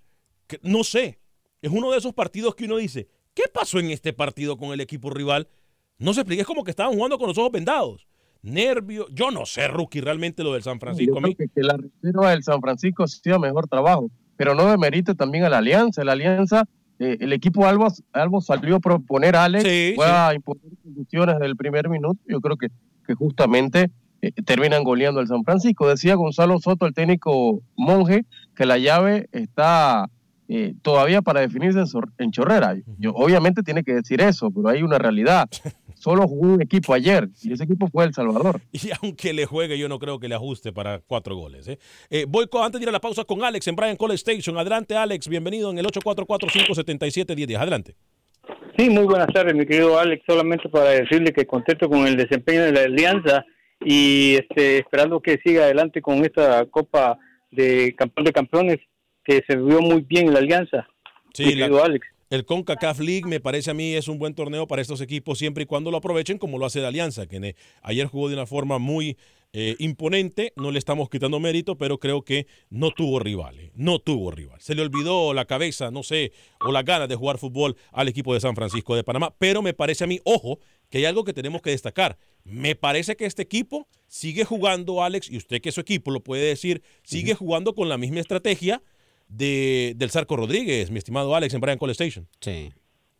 [0.48, 1.20] que- no sé.
[1.62, 4.80] Es uno de esos partidos que uno dice, ¿qué pasó en este partido con el
[4.82, 5.48] equipo rival?
[5.98, 8.08] No se explica, es como que estaban jugando con los ojos vendados.
[8.44, 11.16] Nervio, yo no sé, Rookie, realmente lo del San Francisco.
[11.16, 15.16] Yo creo que, que la reserva del San Francisco hacía mejor trabajo, pero no demerite
[15.16, 16.04] también a la Alianza.
[16.04, 16.64] La Alianza,
[17.00, 20.12] eh, el equipo Albo, Albo salió a proponer a Alex, Sí, fue sí.
[20.14, 22.20] a imponer condiciones del primer minuto.
[22.28, 22.68] Yo creo que,
[23.06, 23.90] que justamente
[24.22, 25.88] eh, terminan goleando al San Francisco.
[25.88, 28.26] Decía Gonzalo Soto, el técnico monje,
[28.56, 30.10] que la llave está
[30.50, 31.84] eh, todavía para definirse
[32.18, 32.76] en, Chorrera.
[32.98, 35.50] Yo, obviamente tiene que decir eso, pero hay una realidad.
[35.96, 38.62] Solo jugó un equipo ayer y ese equipo fue El Salvador.
[38.72, 41.68] Y aunque le juegue, yo no creo que le ajuste para cuatro goles.
[41.68, 41.80] ¿eh?
[42.10, 44.58] Eh, voy con- antes de ir a la pausa con Alex en Brian College Station.
[44.58, 45.28] Adelante, Alex.
[45.28, 47.58] Bienvenido en el 844-577-1010.
[47.58, 47.96] Adelante.
[48.78, 50.24] Sí, muy buenas tardes, mi querido Alex.
[50.28, 53.44] Solamente para decirle que contento con el desempeño de la Alianza
[53.82, 57.18] y este, esperando que siga adelante con esta Copa
[57.52, 58.78] de Campeón de Campeones,
[59.24, 60.88] que se vio muy bien en la Alianza.
[61.34, 62.08] Sí, la- Alex.
[62.30, 65.64] El CONCACAF League me parece a mí es un buen torneo para estos equipos siempre
[65.64, 68.80] y cuando lo aprovechen como lo hace la Alianza, que ayer jugó de una forma
[68.80, 69.18] muy
[69.54, 74.00] eh, imponente, no le estamos quitando mérito, pero creo que no tuvo rival, eh, no
[74.00, 74.60] tuvo rival.
[74.60, 78.34] Se le olvidó la cabeza, no sé, o las ganas de jugar fútbol al equipo
[78.34, 80.60] de San Francisco de Panamá, pero me parece a mí, ojo,
[80.90, 82.18] que hay algo que tenemos que destacar.
[82.48, 86.22] Me parece que este equipo sigue jugando, Alex, y usted que es su equipo lo
[86.22, 88.82] puede decir, sigue jugando con la misma estrategia
[89.28, 92.28] de, del Zarco Rodríguez, mi estimado Alex, en Brian Cole Station.
[92.40, 92.72] Sí.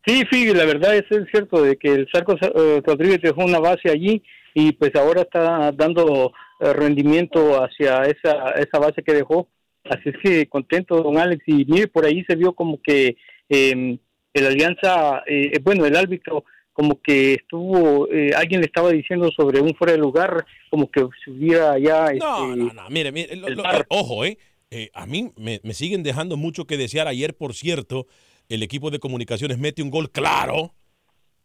[0.06, 3.58] Sí, sí, la verdad es, es cierto de que el Sarco eh, Rodríguez dejó una
[3.58, 4.22] base allí
[4.54, 9.48] y pues ahora está dando eh, rendimiento hacia esa, esa base que dejó.
[9.84, 11.42] Así es que contento, don Alex.
[11.46, 13.16] Y mire, por ahí se vio como que
[13.48, 13.98] eh,
[14.34, 16.44] el Alianza, eh, bueno, el árbitro
[16.78, 21.00] como que estuvo, eh, alguien le estaba diciendo sobre un fuera de lugar, como que
[21.24, 22.04] se hubiera ya...
[22.14, 24.38] No, este, no, no, mire, mire, lo- lo- ojo, eh,
[24.70, 27.08] eh, a mí me, me siguen dejando mucho que desear.
[27.08, 28.06] Ayer, por cierto,
[28.48, 30.72] el equipo de comunicaciones mete un gol claro,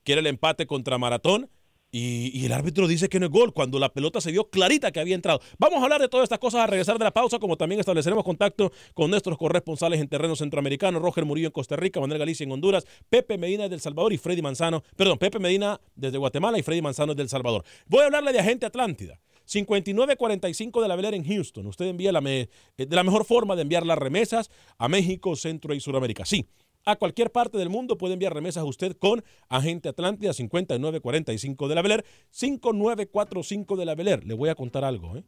[0.04, 1.50] que era el empate contra Maratón,
[1.96, 5.00] Y, el árbitro dice que no es gol cuando la pelota se vio clarita que
[5.00, 5.42] había entrado.
[5.60, 8.24] Vamos a hablar de todas estas cosas a regresar de la pausa, como también estableceremos
[8.24, 12.52] contacto con nuestros corresponsales en terreno centroamericano, Roger Murillo en Costa Rica, Manuel Galicia en
[12.52, 16.64] Honduras, Pepe Medina desde El Salvador y Freddy Manzano, perdón, Pepe Medina desde Guatemala y
[16.64, 17.64] Freddy Manzano desde El Salvador.
[17.86, 19.20] Voy a hablarle de Agente Atlántida.
[19.46, 21.68] 5945 de la Velera en Houston.
[21.68, 25.74] Usted envía la eh, de la mejor forma de enviar las remesas a México, Centro
[25.74, 26.26] y Sudamérica.
[26.26, 26.48] Sí,
[26.86, 31.76] a cualquier parte del mundo puede enviar remesas a usted con Agente Atlántida 5945 de
[31.76, 34.26] la Beler, 5945 de la Beler.
[34.26, 35.24] Le voy a contar algo, ¿eh?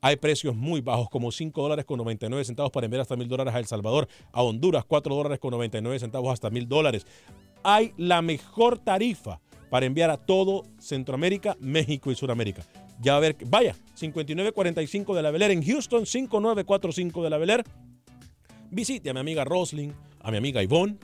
[0.00, 3.54] Hay precios muy bajos, como 5 dólares con 99 centavos para enviar hasta 1000 dólares
[3.54, 7.06] a El Salvador, a Honduras, 4 dólares con 99 centavos hasta 1000 dólares.
[7.62, 9.40] Hay la mejor tarifa
[9.70, 12.66] para enviar a todo Centroamérica, México y Sudamérica.
[13.00, 17.64] Ya a ver, vaya, 5945 de la Beler en Houston, 5945 de la Beler.
[18.70, 20.96] Visite a mi amiga Rosling, a mi amiga Ivonne.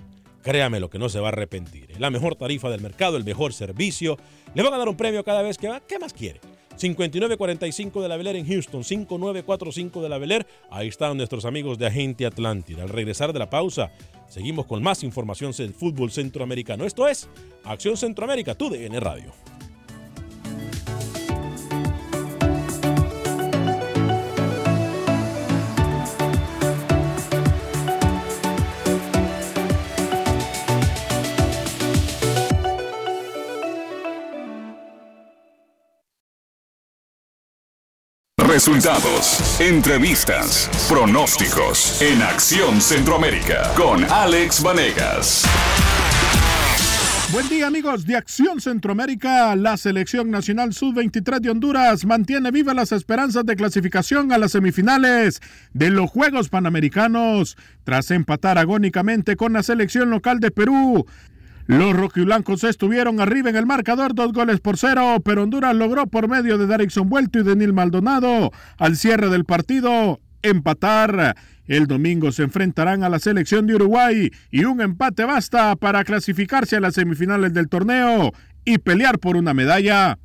[0.42, 1.88] Créame lo que no se va a arrepentir.
[2.00, 4.16] La mejor tarifa del mercado, el mejor servicio.
[4.54, 5.80] Le van a dar un premio cada vez que va.
[5.80, 6.40] ¿Qué más quiere?
[6.76, 10.46] 5945 de la Beler en Houston, 5945 de la Beler.
[10.70, 12.82] Ahí están nuestros amigos de Agente Atlántida.
[12.82, 13.92] Al regresar de la pausa,
[14.28, 16.86] seguimos con más información del fútbol centroamericano.
[16.86, 17.28] Esto es
[17.64, 19.30] Acción Centroamérica, tu DN Radio.
[38.50, 45.44] Resultados, entrevistas, pronósticos en Acción Centroamérica con Alex Vanegas.
[47.30, 49.54] Buen día amigos de Acción Centroamérica.
[49.54, 55.40] La selección nacional sub-23 de Honduras mantiene vivas las esperanzas de clasificación a las semifinales
[55.72, 61.06] de los Juegos Panamericanos tras empatar agónicamente con la selección local de Perú.
[61.70, 66.28] Los rojiblancos estuvieron arriba en el marcador, dos goles por cero, pero Honduras logró por
[66.28, 71.36] medio de Derrickson Vuelto y de Nil Maldonado al cierre del partido empatar.
[71.68, 76.74] El domingo se enfrentarán a la selección de Uruguay y un empate basta para clasificarse
[76.74, 78.32] a las semifinales del torneo
[78.64, 80.18] y pelear por una medalla.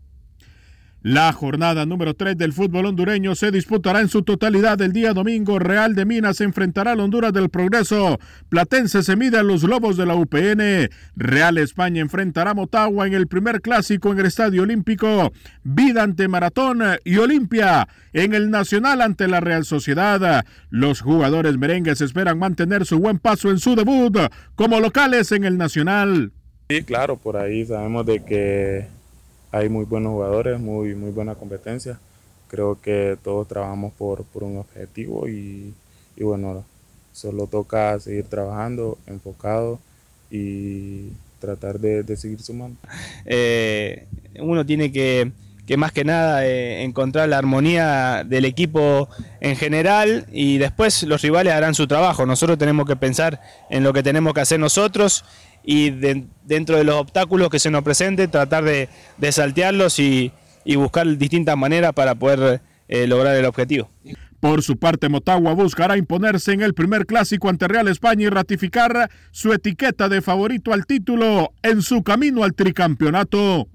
[1.05, 5.59] La jornada número 3 del fútbol hondureño se disputará en su totalidad el día domingo.
[5.59, 8.19] Real de Minas enfrentará al Honduras del Progreso.
[8.49, 10.89] Platense se mide a los Lobos de la UPN.
[11.15, 15.31] Real España enfrentará a Motagua en el primer clásico en el Estadio Olímpico.
[15.63, 20.43] Vida ante Maratón y Olimpia en el Nacional ante la Real Sociedad.
[20.71, 24.17] Los jugadores merengues esperan mantener su buen paso en su debut
[24.55, 26.31] como locales en el Nacional.
[26.67, 28.87] Sí, claro, por ahí sabemos de que
[29.55, 31.97] hay muy buenos jugadores, muy, muy buena competencia.
[32.49, 35.73] Creo que todos trabajamos por, un objetivo y,
[36.19, 36.65] bueno,
[37.13, 39.79] solo toca seguir trabajando, enfocado
[40.29, 41.07] y
[41.39, 42.77] tratar de, seguir sumando.
[43.25, 44.05] Eh,
[44.41, 45.31] uno tiene que,
[45.78, 49.10] más que nada eh, encontrar la armonía del equipo
[49.41, 52.25] en general y después los rivales harán su trabajo.
[52.25, 55.25] Nosotros tenemos que pensar en lo que tenemos que hacer nosotros
[55.63, 58.88] y dentro de los obstáculos que se nos presenten tratar de,
[59.32, 60.32] saltearlos y,
[60.75, 63.89] buscar distintas maneras para poder eh, lograr el objetivo.
[64.39, 69.10] Por su parte, Motagua buscará imponerse en el primer clásico ante Real España y ratificar
[69.32, 73.67] su etiqueta de favorito al título en su camino al tricampeonato.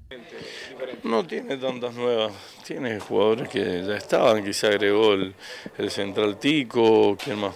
[1.05, 2.33] No tiene tantas nuevas,
[2.65, 5.35] tiene jugadores que ya estaban, quizá agregó el,
[5.79, 7.55] el central Tico, ¿quién más?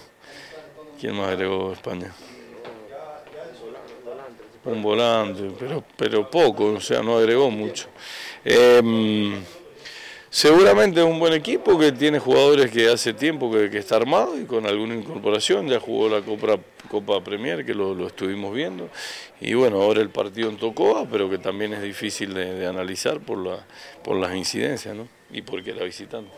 [0.99, 2.13] ¿Quién más agregó España?
[4.65, 7.87] un volante, pero, pero poco, o sea, no agregó mucho.
[8.43, 9.35] Em,
[10.35, 14.43] seguramente es un buen equipo que tiene jugadores que hace tiempo que, está armado y
[14.43, 18.89] con alguna incorporación, ya jugó la Copa, Copa Premier, que lo, estuvimos viendo,
[19.39, 23.37] y bueno, ahora el partido en Tocoa, pero que también es difícil de, analizar por,
[23.37, 23.65] la,
[24.03, 25.07] por las incidencias, ¿no?
[25.31, 26.29] Y porque era visitante.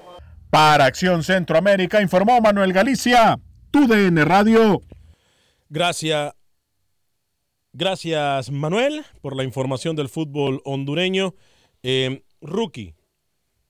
[0.52, 3.40] Para Acción Centroamérica informó Manuel Galicia,
[3.72, 4.80] TUDN Radio.
[5.70, 6.34] Gracias
[7.74, 11.36] Gracias, Manuel, por la información del fútbol hondureño.
[11.84, 12.96] Eh, rookie,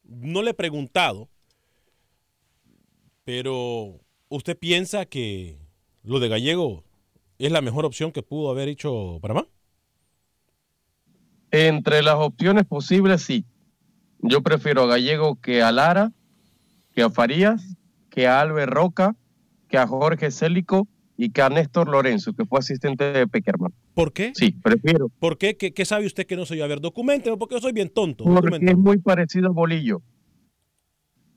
[0.08, 1.30] no le he preguntado,
[3.24, 5.60] pero ¿usted piensa que
[6.04, 6.84] lo de Gallego
[7.38, 9.48] es la mejor opción que pudo haber hecho Panamá?
[11.52, 13.46] Entre las opciones posibles, sí.
[14.20, 16.12] Yo prefiero a Gallego que a Lara,
[16.94, 17.78] que a Farías,
[18.10, 19.16] que a Albert Roca,
[19.70, 23.74] que a Jorge Célico y que a Néstor Lorenzo, que fue asistente de Peckerman.
[23.96, 24.32] ¿Por qué?
[24.36, 25.10] Sí, prefiero.
[25.10, 25.58] ¿Por qué?
[25.58, 26.62] ¿Qué, sabe usted que no soy?
[26.62, 28.24] A ver, documente, porque yo soy bien tonto.
[28.24, 30.04] Porque es muy parecido a Bolillo.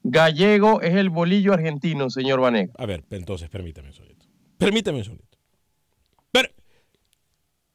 [0.02, 2.74] Gallego es el bolillo argentino, señor Vanegas.
[2.78, 4.26] A ver, entonces permítame un segundito.
[4.58, 5.38] Permítame un segundito.
[6.30, 6.48] Pero,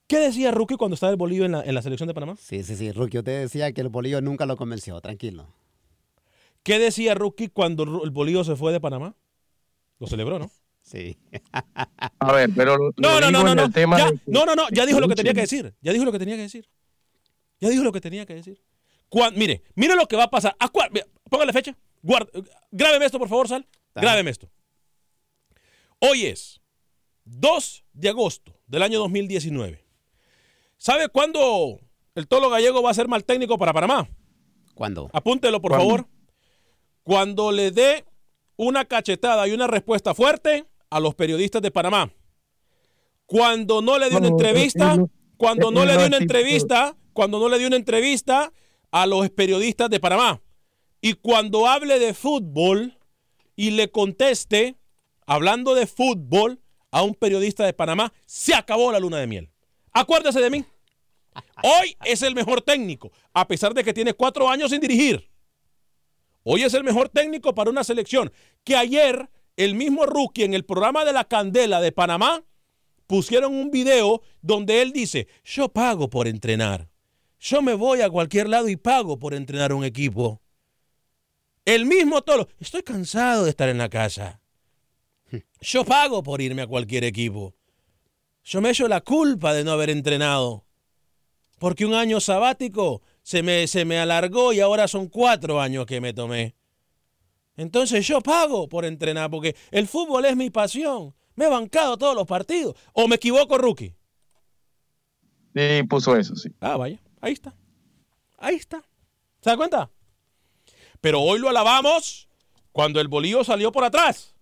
[0.08, 2.36] ¿Qué decía Rookie cuando estaba el Bolillo en la, en la selección de Panamá?
[2.40, 5.48] Sí, sí, sí, Rookie, usted decía que el Bolillo nunca lo convenció, tranquilo.
[6.62, 9.16] ¿Qué decía Rookie cuando el Bolillo se fue de Panamá?
[10.00, 10.52] Lo celebró, ¿no?
[10.86, 11.18] Sí.
[12.20, 13.72] A ver, pero No, no, no, no, no.
[13.72, 15.74] tema Ya, de no, no, no, ya dijo lo que tenía que decir.
[15.82, 16.70] Ya dijo lo que tenía que decir.
[17.60, 18.62] Ya dijo lo que tenía que decir.
[19.36, 20.56] Mire, mire lo que va a pasar.
[20.60, 21.76] Acua- mira, Póngale fecha.
[22.04, 22.30] Guarda,
[22.72, 23.68] grábeme esto, por favor, Sal.
[23.96, 24.48] Grábeme esto.
[26.00, 26.62] Hoy es
[27.24, 29.84] 2 de agosto del año 2019.
[30.78, 31.80] ¿Sabe cuándo
[32.14, 34.08] el Tolo Gallego va a ser mal técnico para Panamá?
[34.76, 35.10] ¿Cuándo?
[35.14, 35.86] Apúntelo, por ¿Cuándo?
[35.88, 36.08] favor.
[37.02, 38.06] Cuando le dé
[38.58, 42.12] una cachetada y una respuesta fuerte a los periodistas de Panamá.
[43.26, 46.18] Cuando no le dio una No, entrevista, no- cuando no él le no dio una
[46.18, 48.52] entrevista, cuando no le dio una entrevista
[48.92, 50.42] a los periodistas de Panamá.
[51.02, 52.98] Y cuando hable de fútbol
[53.56, 54.76] y le conteste,
[55.26, 56.60] hablando de fútbol,
[56.92, 59.52] a un periodista de Panamá, se acabó la luna de miel.
[59.92, 60.64] Acuérdese de mí.
[61.62, 65.30] Hoy es el mejor técnico, a pesar de que tiene cuatro años sin dirigir.
[66.44, 68.32] Hoy es el mejor técnico para una selección
[68.64, 72.44] que ayer el mismo rookie en el programa de la Candela de Panamá
[73.08, 76.90] pusieron un video donde él dice, yo pago por entrenar.
[77.40, 80.42] Yo me voy a cualquier lado y pago por entrenar un equipo.
[81.64, 84.42] El mismo Tolo, estoy cansado de estar en la casa.
[85.62, 87.56] Yo pago por irme a cualquier equipo.
[88.44, 90.66] Yo me echo la culpa de no haber entrenado.
[91.58, 96.02] Porque un año sabático se me, se me alargó y ahora son cuatro años que
[96.02, 96.56] me tomé.
[97.58, 101.14] Entonces yo pago por entrenar porque el fútbol es mi pasión.
[101.36, 102.76] Me he bancado todos los partidos.
[102.94, 103.96] ¿O me equivoco, Rookie?
[105.54, 106.50] Sí, puso eso, sí.
[106.60, 107.02] Ah, vaya.
[107.22, 107.56] Ahí está.
[108.38, 108.84] Ahí está.
[109.42, 109.90] ¿Se da cuenta?
[111.02, 112.28] Pero hoy lo alabamos
[112.72, 114.36] cuando el bolillo salió por atrás.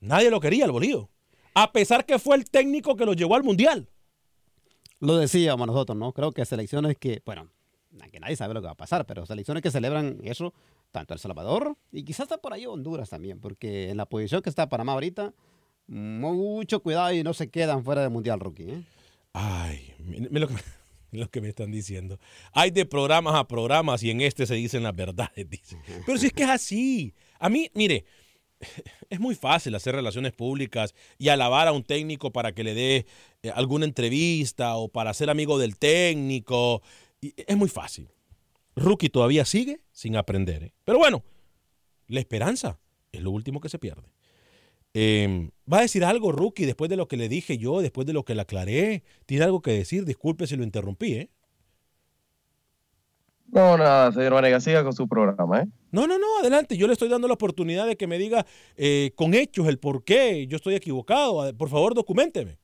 [0.00, 1.10] Nadie lo quería, el bolillo.
[1.54, 3.88] A pesar que fue el técnico que lo llevó al mundial.
[4.98, 6.12] Lo decíamos nosotros, ¿no?
[6.12, 7.50] Creo que selecciones que, bueno,
[8.10, 10.52] que nadie sabe lo que va a pasar, pero selecciones que celebran eso,
[10.90, 14.50] tanto El Salvador y quizás está por ahí Honduras también, porque en la posición que
[14.50, 15.32] está Panamá ahorita,
[15.86, 18.84] mucho cuidado y no se quedan fuera del Mundial Rookie, ¿eh?
[19.32, 20.48] Ay, mire lo
[21.12, 22.18] lo que me están diciendo.
[22.52, 25.76] Hay de programas a programas y en este se dicen las verdades, dice.
[26.06, 27.14] Pero si es que es así.
[27.38, 28.04] A mí, mire,
[29.10, 33.06] es muy fácil hacer relaciones públicas y alabar a un técnico para que le dé
[33.42, 36.82] eh, alguna entrevista o para ser amigo del técnico.
[37.20, 38.08] Es muy fácil.
[38.76, 40.64] Rookie todavía sigue sin aprender.
[40.64, 40.72] ¿eh?
[40.84, 41.22] Pero bueno,
[42.06, 42.78] la esperanza
[43.12, 44.10] es lo último que se pierde.
[44.92, 48.12] Eh, ¿Va a decir algo, Rookie, después de lo que le dije yo, después de
[48.12, 49.04] lo que le aclaré?
[49.26, 50.04] ¿Tiene algo que decir?
[50.04, 51.30] Disculpe si lo interrumpí, ¿eh?
[53.52, 55.66] No, nada, señor Vanega, siga con su programa, ¿eh?
[55.90, 56.76] No, no, no, adelante.
[56.76, 60.04] Yo le estoy dando la oportunidad de que me diga eh, con hechos el por
[60.04, 61.56] qué yo estoy equivocado.
[61.56, 62.58] Por favor, documenteme.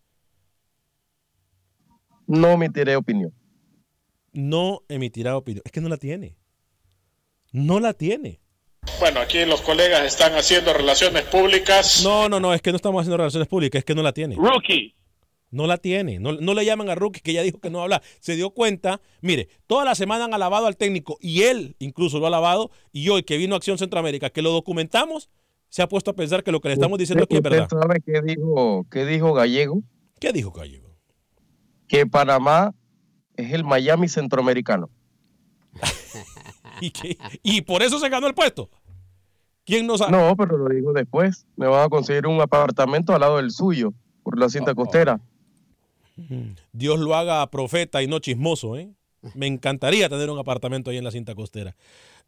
[2.26, 3.32] No emitiré opinión.
[4.37, 5.62] No emitirá opinión.
[5.64, 6.37] Es que no la tiene.
[7.53, 8.40] No la tiene.
[9.01, 12.03] Bueno, aquí los colegas están haciendo relaciones públicas.
[12.05, 14.37] No, no, no, es que no estamos haciendo relaciones públicas, es que no la tiene.
[14.37, 14.94] Rookie.
[15.51, 16.18] No la tiene.
[16.18, 18.03] No, no le llaman a Rookie, que ya dijo que no habla.
[18.20, 19.01] Se dio cuenta.
[19.22, 22.70] Mire, toda la semana han alabado al técnico y él incluso lo ha alabado.
[22.92, 25.31] Y hoy que vino Acción Centroamérica, que lo documentamos,
[25.70, 27.68] se ha puesto a pensar que lo que le estamos diciendo aquí es ¿Usted verdad.
[27.70, 29.83] sabe qué dijo, qué dijo Gallego?
[30.20, 30.94] ¿Qué dijo Gallego?
[31.88, 32.75] Que Panamá
[33.37, 34.90] es el Miami centroamericano.
[36.81, 37.18] ¿Y, qué?
[37.42, 38.68] y por eso se ganó el puesto.
[39.64, 40.12] ¿Quién no sabe?
[40.12, 41.46] No, pero lo dijo después.
[41.57, 45.20] Me van a conseguir un apartamento al lado del suyo, por la Oh, cinta costera.
[46.72, 48.90] Dios lo haga profeta y no chismoso, ¿eh?
[49.35, 51.77] Me encantaría tener un apartamento ahí en la cinta costera.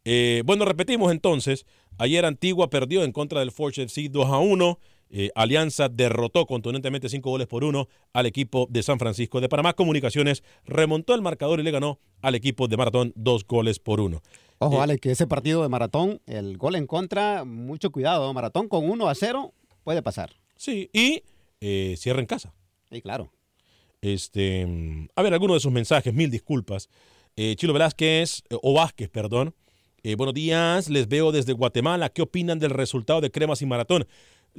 [0.03, 1.65] Eh, bueno, repetimos entonces.
[1.97, 4.79] Ayer Antigua perdió en contra del Forge FC 2 a 1.
[5.11, 9.73] Eh, Alianza derrotó contundentemente 5 goles por 1 al equipo de San Francisco de Panamá.
[9.73, 14.21] Comunicaciones remontó el marcador y le ganó al equipo de Maratón 2 goles por 1.
[14.59, 18.31] Ojo, Eh, Alex, que ese partido de Maratón, el gol en contra, mucho cuidado.
[18.33, 20.35] Maratón con 1 a 0 puede pasar.
[20.55, 21.23] Sí, y
[21.61, 22.53] eh, cierra en casa.
[22.91, 23.31] Sí, claro.
[24.01, 24.67] Este,
[25.15, 26.89] a ver, algunos de sus mensajes, mil disculpas.
[27.35, 29.55] Eh, Chilo Velázquez, eh, o Vázquez, perdón.
[30.17, 32.07] Buenos días, les veo desde Guatemala.
[32.07, 34.07] ¿Qué opinan del resultado de Cremas y Maratón?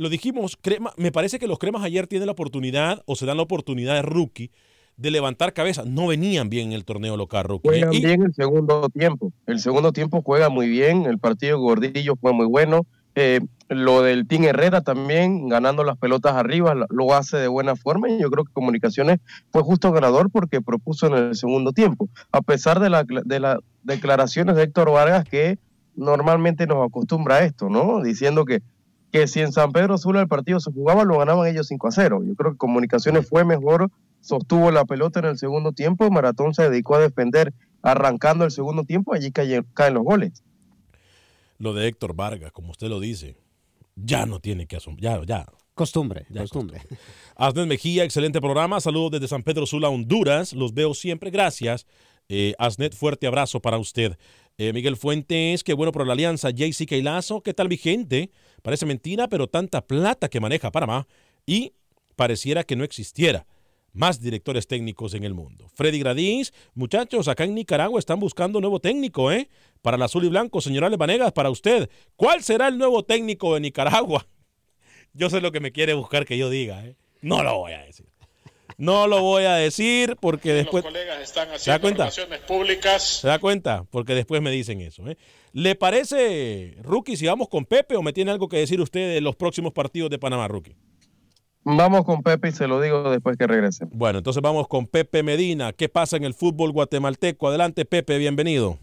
[0.01, 3.37] Lo dijimos, crema, me parece que los Cremas ayer tienen la oportunidad, o se dan
[3.37, 4.51] la oportunidad de rookie,
[4.97, 5.83] de levantar cabeza.
[5.87, 7.69] No venían bien en el torneo local, rookie.
[7.69, 9.31] Juegan Y- bien el segundo tiempo.
[9.47, 11.05] El segundo tiempo juega muy bien.
[11.05, 12.87] El partido Gordillo fue muy bueno.
[13.15, 17.77] Eh, lo del Team Herrera también, ganando las pelotas arriba, lo- lo hace de buena
[17.77, 18.09] forma.
[18.09, 19.19] Y yo creo que Comunicaciones
[19.53, 22.09] fue justo ganador porque propuso en el segundo tiempo.
[22.33, 25.59] A pesar de, la- de las declaraciones de Héctor Vargas, que
[25.95, 28.03] normalmente nos acostumbra a esto, ¿no?
[28.03, 28.61] Diciendo que
[29.13, 31.91] que si en San Pedro Sula el partido se jugaba, lo ganaban ellos 5 a
[31.91, 32.23] 0.
[32.27, 33.91] Yo creo que Comunicaciones fue mejor,
[34.21, 37.53] sostuvo la pelota en el segundo tiempo, Maratón se dedicó a defender
[37.83, 40.43] arrancando el segundo tiempo, allí caen, caen los goles.
[41.59, 43.37] Lo de Héctor Vargas, como usted lo dice,
[43.97, 45.47] ya no tiene que asumir, ya, ya.
[45.75, 46.83] Costumbre, costumbre.
[47.37, 48.81] Asnet Mejía, excelente programa.
[48.81, 50.53] Saludos desde San Pedro Sula, Honduras.
[50.53, 51.31] Los veo siempre.
[51.31, 51.87] Gracias.
[52.29, 54.19] Eh, Asnet, fuerte abrazo para usted.
[54.59, 56.51] Eh, Miguel Fuentes, qué bueno por la alianza.
[56.51, 58.31] JC Keilazo, ¿qué tal vigente?
[58.63, 61.07] Parece mentira, pero tanta plata que maneja Panamá
[61.47, 61.73] y
[62.17, 63.47] pareciera que no existiera
[63.93, 65.69] más directores técnicos en el mundo.
[65.75, 69.49] Freddy Gradís, muchachos, acá en Nicaragua están buscando nuevo técnico, ¿eh?
[69.83, 71.91] Para el azul y blanco, señora Vanegas, para usted.
[72.17, 74.27] ¿Cuál será el nuevo técnico de Nicaragua?
[75.13, 76.95] Yo sé lo que me quiere buscar que yo diga, ¿eh?
[77.21, 78.07] No lo voy a decir.
[78.77, 80.85] No lo voy a decir porque después.
[80.85, 82.03] Los colegas están ¿Se da haciendo cuenta?
[82.05, 83.03] relaciones públicas.
[83.03, 83.85] ¿Se da cuenta?
[83.91, 85.07] Porque después me dicen eso.
[85.11, 85.19] ¿eh?
[85.53, 89.21] ¿Le parece, Rookie, si vamos con Pepe o me tiene algo que decir usted de
[89.21, 90.77] los próximos partidos de Panamá, Rookie?
[91.65, 93.87] Vamos con Pepe y se lo digo después que regrese.
[93.91, 95.73] Bueno, entonces vamos con Pepe Medina.
[95.73, 97.49] ¿Qué pasa en el fútbol guatemalteco?
[97.49, 98.79] Adelante, Pepe, bienvenido.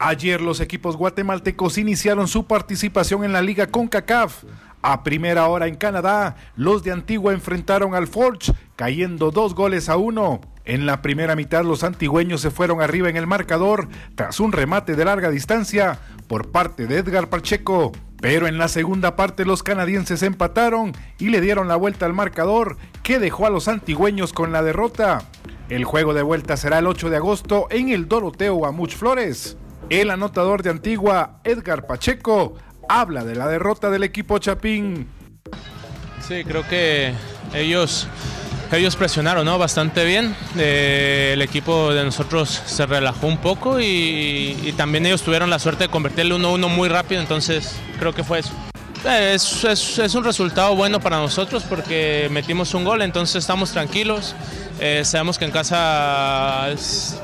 [0.00, 4.44] Ayer los equipos guatemaltecos iniciaron su participación en la Liga CONCACAF.
[4.82, 9.96] A primera hora en Canadá, los de Antigua enfrentaron al Forge, cayendo dos goles a
[9.96, 10.40] uno.
[10.64, 14.94] En la primera mitad, los antigüeños se fueron arriba en el marcador tras un remate
[14.94, 15.98] de larga distancia
[16.28, 17.90] por parte de Edgar Pacheco.
[18.20, 22.76] Pero en la segunda parte, los canadienses empataron y le dieron la vuelta al marcador,
[23.02, 25.22] que dejó a los antigüeños con la derrota.
[25.68, 29.56] El juego de vuelta será el 8 de agosto en el Doroteo Guamuch Flores.
[29.90, 32.54] El anotador de Antigua, Edgar Pacheco,
[32.88, 35.06] habla de la derrota del equipo Chapín.
[36.26, 37.12] Sí, creo que
[37.54, 38.08] ellos,
[38.72, 39.58] ellos presionaron ¿no?
[39.58, 40.34] bastante bien.
[40.56, 45.84] Eh, el equipo de nosotros se relajó un poco y, también ellos tuvieron la suerte
[45.84, 48.52] de convertir el 1-1 muy rápido, entonces creo que fue eso.
[49.04, 54.34] Es, es- un resultado bueno para nosotros porque metimos un gol, entonces estamos tranquilos.
[54.80, 56.68] Eh, sabemos que en casa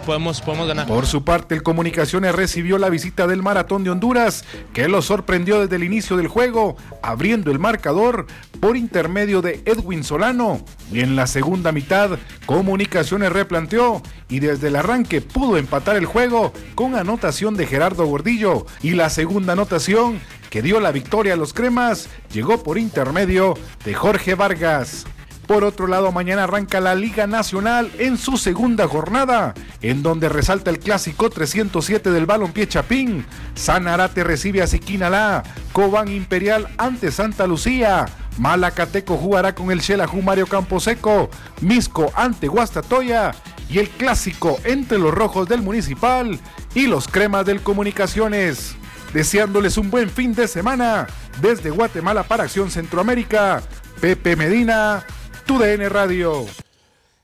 [0.04, 0.86] podemos, podemos ganar.
[0.88, 5.60] Por su parte, el Comunicaciones recibió la visita del Maratón de Honduras, que lo sorprendió
[5.60, 8.26] desde el inicio del juego, abriendo el marcador
[8.60, 10.64] por intermedio de Edwin Solano.
[10.92, 12.10] Y en la segunda mitad,
[12.46, 18.66] Comunicaciones replanteó y desde el arranque pudo empatar el juego con anotación de Gerardo Gordillo.
[18.82, 20.20] Y la segunda anotación,
[20.54, 25.04] que dio la victoria a los cremas, llegó por intermedio de Jorge Vargas.
[25.48, 29.52] Por otro lado, mañana arranca la Liga Nacional en su segunda jornada,
[29.82, 33.26] en donde resalta el clásico 307 del Balompié Chapín.
[33.56, 35.42] Sanarate recibe a Siquinalá,
[35.72, 38.06] Cobán Imperial ante Santa Lucía.
[38.38, 41.30] Malacateco jugará con el Xelajú Mario Camposeco,
[41.62, 43.32] Misco ante Guastatoya
[43.68, 46.38] y el clásico entre los rojos del Municipal
[46.76, 48.76] y los cremas del Comunicaciones.
[49.14, 51.06] Deseándoles un buen fin de semana
[51.40, 53.62] desde Guatemala para Acción Centroamérica.
[54.00, 55.06] Pepe Medina,
[55.46, 56.44] tu DN Radio.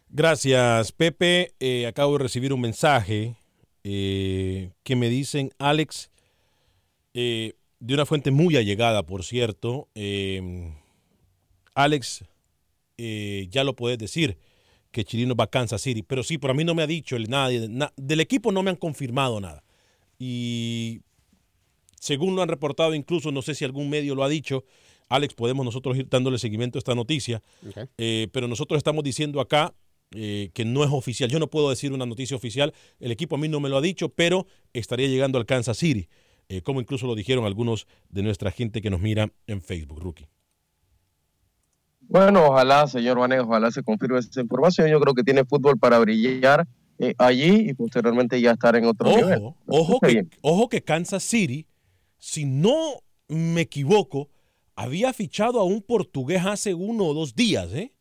[0.09, 1.53] Gracias, Pepe.
[1.59, 3.35] Eh, acabo de recibir un mensaje
[3.83, 6.11] eh, que me dicen, Alex,
[7.13, 9.89] eh, de una fuente muy allegada, por cierto.
[9.97, 10.73] eh,
[11.75, 12.25] Alex,
[12.97, 14.37] ya lo puedes decir,
[14.93, 16.03] que Chirino va a Kansas City.
[16.03, 18.63] Pero sí, por a mí no me ha dicho el, nadie, na- del equipo no
[18.63, 19.65] me han confirmado nada.
[20.19, 21.01] Y
[22.01, 24.65] según lo han reportado, incluso no sé si algún medio lo ha dicho,
[25.09, 27.43] Alex, podemos nosotros ir dándole seguimiento a esta noticia.
[27.99, 29.75] Eh, pero nosotros estamos diciendo acá
[30.13, 31.29] eh, que no es oficial.
[31.31, 32.73] Yo no puedo decir una noticia oficial.
[33.01, 36.09] El equipo a mí no me lo ha dicho, pero estaría llegando al Kansas City,
[36.49, 40.27] eh, como incluso lo dijeron algunos de nuestra gente que nos mira en Facebook, Rookie.
[42.01, 44.89] Bueno, ojalá, señor Vanegas, ojalá se confirme esa información.
[44.89, 46.67] Yo creo que tiene fútbol para brillar
[46.99, 49.39] eh, allí y posteriormente ya estar en otro nivel.
[49.39, 51.67] Ojo, ojo que, ojo que Kansas City,
[52.21, 54.29] si no me equivoco,
[54.77, 57.93] había fichado a un portugués hace uno o dos días, ¿eh?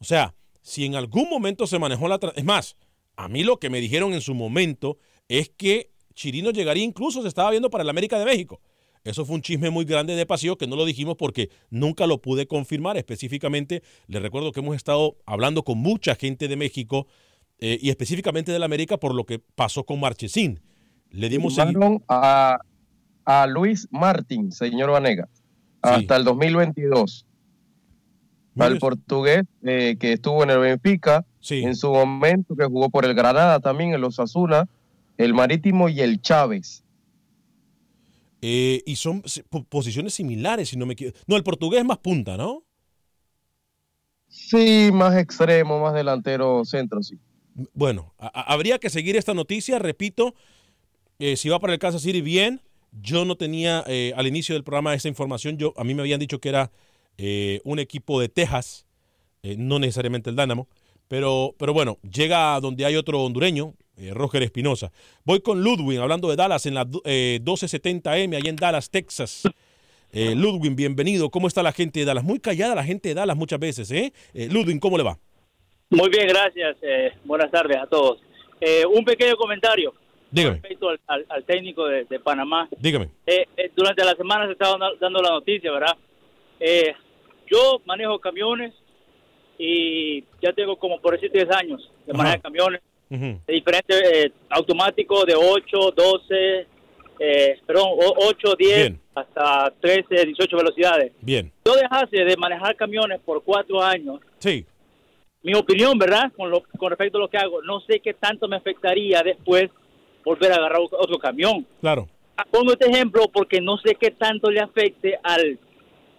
[0.00, 2.18] O sea, si en algún momento se manejó la...
[2.34, 2.76] Es más,
[3.16, 4.98] a mí lo que me dijeron en su momento
[5.28, 8.60] es que Chirino llegaría incluso, se estaba viendo para el América de México.
[9.04, 12.20] Eso fue un chisme muy grande de pasillo que no lo dijimos porque nunca lo
[12.20, 13.82] pude confirmar específicamente.
[14.06, 17.06] Les recuerdo que hemos estado hablando con mucha gente de México
[17.58, 20.60] eh, y específicamente del América por lo que pasó con Marchesín.
[21.10, 22.60] Le dimos a,
[23.30, 25.28] a Luis Martín, señor Vanegas,
[25.82, 27.26] hasta el 2022.
[28.58, 33.12] Al portugués eh, que estuvo en el Benfica, en su momento que jugó por el
[33.14, 34.66] Granada también, en los Asuna,
[35.18, 36.82] el Marítimo y el Chávez.
[38.40, 41.18] Eh, y son si- po- posiciones similares, si no me equivoco.
[41.26, 42.64] No, el portugués es más punta, ¿no?
[44.28, 47.18] Sí, más extremo, más delantero centro, sí.
[47.74, 49.78] Bueno, habría que seguir esta noticia.
[49.78, 50.34] Repito,
[51.18, 52.60] eh, si va para el Kansas City, bien.
[52.92, 55.58] Yo no tenía eh, al inicio del programa esa información.
[55.58, 56.70] Yo, a mí me habían dicho que era
[57.18, 58.86] eh, un equipo de Texas,
[59.42, 60.68] eh, no necesariamente el Dynamo.
[61.08, 63.74] Pero, pero bueno, llega a donde hay otro hondureño,
[64.12, 64.92] Roger Espinosa.
[65.24, 69.42] Voy con Ludwig, hablando de Dallas en la eh, 1270M, allá en Dallas, Texas.
[70.12, 71.30] Ludwig, bienvenido.
[71.30, 72.22] ¿Cómo está la gente de Dallas?
[72.22, 74.12] Muy callada la gente de Dallas muchas veces, ¿eh?
[74.34, 75.18] Ludwig, ¿cómo le va?
[75.90, 76.76] Muy bien, gracias.
[77.24, 78.20] Buenas tardes a todos.
[78.94, 79.92] Un pequeño comentario
[80.30, 82.68] Dígame, respecto al, al- al técnico de, de Panamá.
[82.78, 83.08] dígame.
[83.26, 85.96] Eh, eh, durante la semana se estaba dando- dando la noticia, ¿verdad?
[86.60, 86.92] Eh,
[87.50, 88.74] yo manejo camiones
[89.58, 93.40] y ya tengo como por decir 10 años de manejar camiones Ujú.
[93.46, 96.66] de diferentes eh, automáticos de 8, 12,
[97.20, 99.00] eh, perdón, o- 8, 10 Bien.
[99.14, 101.12] hasta 13, 18 velocidades.
[101.20, 101.50] Bien.
[101.64, 104.20] Yo dejase de manejar camiones por cuatro años.
[104.38, 104.64] Sí.
[105.42, 106.30] Mi opinión, ¿verdad?
[106.36, 109.70] Con, lo, con respecto a lo que hago, no sé qué tanto me afectaría después
[110.24, 111.66] volver a agarrar otro camión.
[111.80, 112.08] Claro.
[112.50, 115.58] Pongo este ejemplo porque no sé qué tanto le afecte al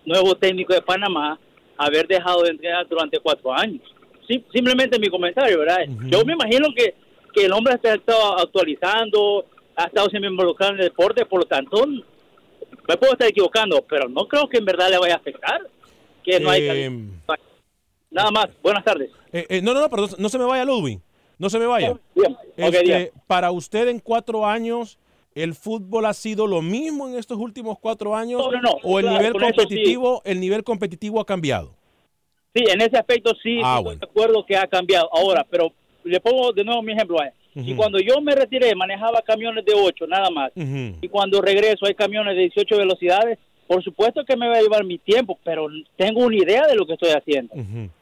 [0.06, 1.39] nuevo técnico de Panamá
[1.78, 3.82] haber dejado de entrenar durante cuatro años.
[4.28, 5.78] Sí, simplemente mi comentario, ¿verdad?
[6.08, 6.93] Yo me imagino que,
[7.34, 9.45] que el hombre se ha estado actualizando,
[9.76, 14.10] ha estado siempre involucrado en el deporte, por lo tanto, me puedo estar equivocando, pero
[14.10, 15.62] no creo que en verdad le vaya a afectar.
[16.24, 17.08] Que no hay Eh,
[18.12, 19.10] Nada más, buenas tardes.
[19.32, 21.00] eh, eh, no, no, no, perdón, no se me vaya, Ludwig.
[21.39, 21.93] No se me vaya.
[22.13, 24.99] Bien, ok, Este, para usted en cuatro años,
[25.33, 28.41] ¿el fútbol ha sido lo mismo en estos últimos cuatro años?
[28.41, 29.39] No, no, no, ¿O el claro, nivel sí.
[29.45, 31.73] competitivo, el nivel competitivo ha cambiado?
[32.53, 33.99] Sí, en ese aspecto sí, Ah, estoy bueno.
[34.01, 35.09] de acuerdo que ha cambiado.
[35.15, 35.71] Ahora, pero
[36.03, 37.17] le pongo de nuevo mi ejemplo.
[37.23, 37.31] eh.
[37.55, 40.51] Y cuando yo me retiré, manejaba camiones de 8 nada más.
[40.55, 43.37] Y cuando regreso hay camiones de 18 velocidades.
[43.70, 46.88] Por supuesto que me va a llevar mi tiempo, pero tengo una idea de lo
[46.88, 47.53] que estoy haciendo.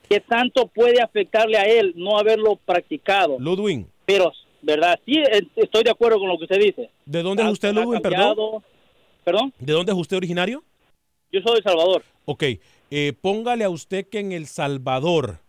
[0.07, 3.37] ¿Qué tanto puede afectarle a él no haberlo practicado?
[3.37, 4.97] Ludwig, Pero, ¿verdad?
[5.05, 5.21] Sí,
[5.57, 6.89] estoy de acuerdo con lo que usted dice.
[7.05, 8.01] ¿de dónde es usted, Ludwig?
[8.01, 8.63] Perdón.
[9.25, 9.53] ¿Perdón?
[9.59, 10.63] ¿De dónde es usted originario?
[11.33, 12.01] Yo soy de Salvador.
[12.23, 12.43] Ok,
[12.89, 15.39] eh, póngale a usted que en El Salvador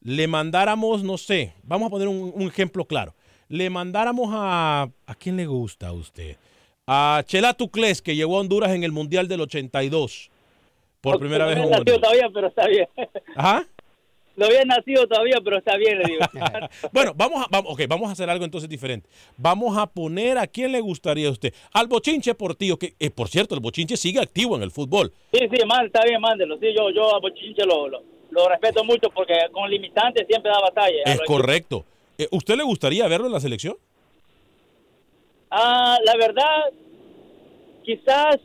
[0.00, 3.14] le mandáramos, no sé, vamos a poner un, un ejemplo claro.
[3.48, 4.90] Le mandáramos a...
[5.06, 6.36] ¿A quién le gusta a usted?
[6.86, 10.30] A Chela Tucles, que llegó a Honduras en el Mundial del 82.
[11.00, 12.00] Por primera vez No en había nacido Honduras.
[12.00, 12.88] todavía, pero está bien.
[13.36, 13.66] Ajá.
[14.34, 16.20] No había nacido todavía, pero está bien, le digo.
[16.92, 19.08] Bueno, vamos a, vamos, ok, vamos a hacer algo entonces diferente.
[19.36, 21.54] Vamos a poner a quién le gustaría a usted.
[21.72, 25.12] Al Bochinche Portillo, que eh, por cierto, el Bochinche sigue activo en el fútbol.
[25.32, 26.58] Sí, sí, man, está bien, mándelo.
[26.58, 30.60] Sí, yo, yo a Bochinche lo, lo, lo respeto mucho porque con limitantes siempre da
[30.60, 31.02] batalla.
[31.04, 31.84] Es correcto.
[32.18, 33.76] Eh, ¿Usted le gustaría verlo en la selección?
[35.54, 36.72] Ah, la verdad,
[37.84, 38.36] quizás,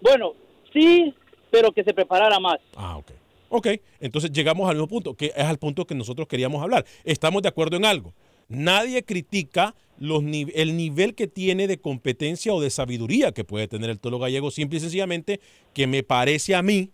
[0.00, 0.32] bueno,
[0.72, 1.14] sí,
[1.50, 2.58] pero que se preparara más.
[2.76, 3.10] Ah, ok.
[3.50, 3.66] Ok,
[4.00, 6.84] entonces llegamos al mismo punto, que es al punto que nosotros queríamos hablar.
[7.04, 8.12] Estamos de acuerdo en algo.
[8.48, 13.66] Nadie critica los ni- el nivel que tiene de competencia o de sabiduría que puede
[13.68, 15.40] tener el tolo gallego, simple y sencillamente
[15.74, 16.90] que me parece a mí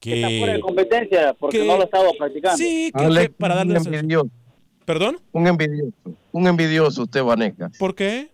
[0.00, 0.16] que...
[0.22, 2.56] Está fuera de competencia porque que- no lo he estado practicando.
[2.58, 3.78] Sí, que, Alex, que para darle...
[3.78, 4.28] un envidioso.
[4.84, 5.18] ¿Perdón?
[5.32, 5.92] Un envidioso.
[6.32, 7.70] Un envidioso usted, Vaneca.
[7.78, 8.30] ¿Por qué?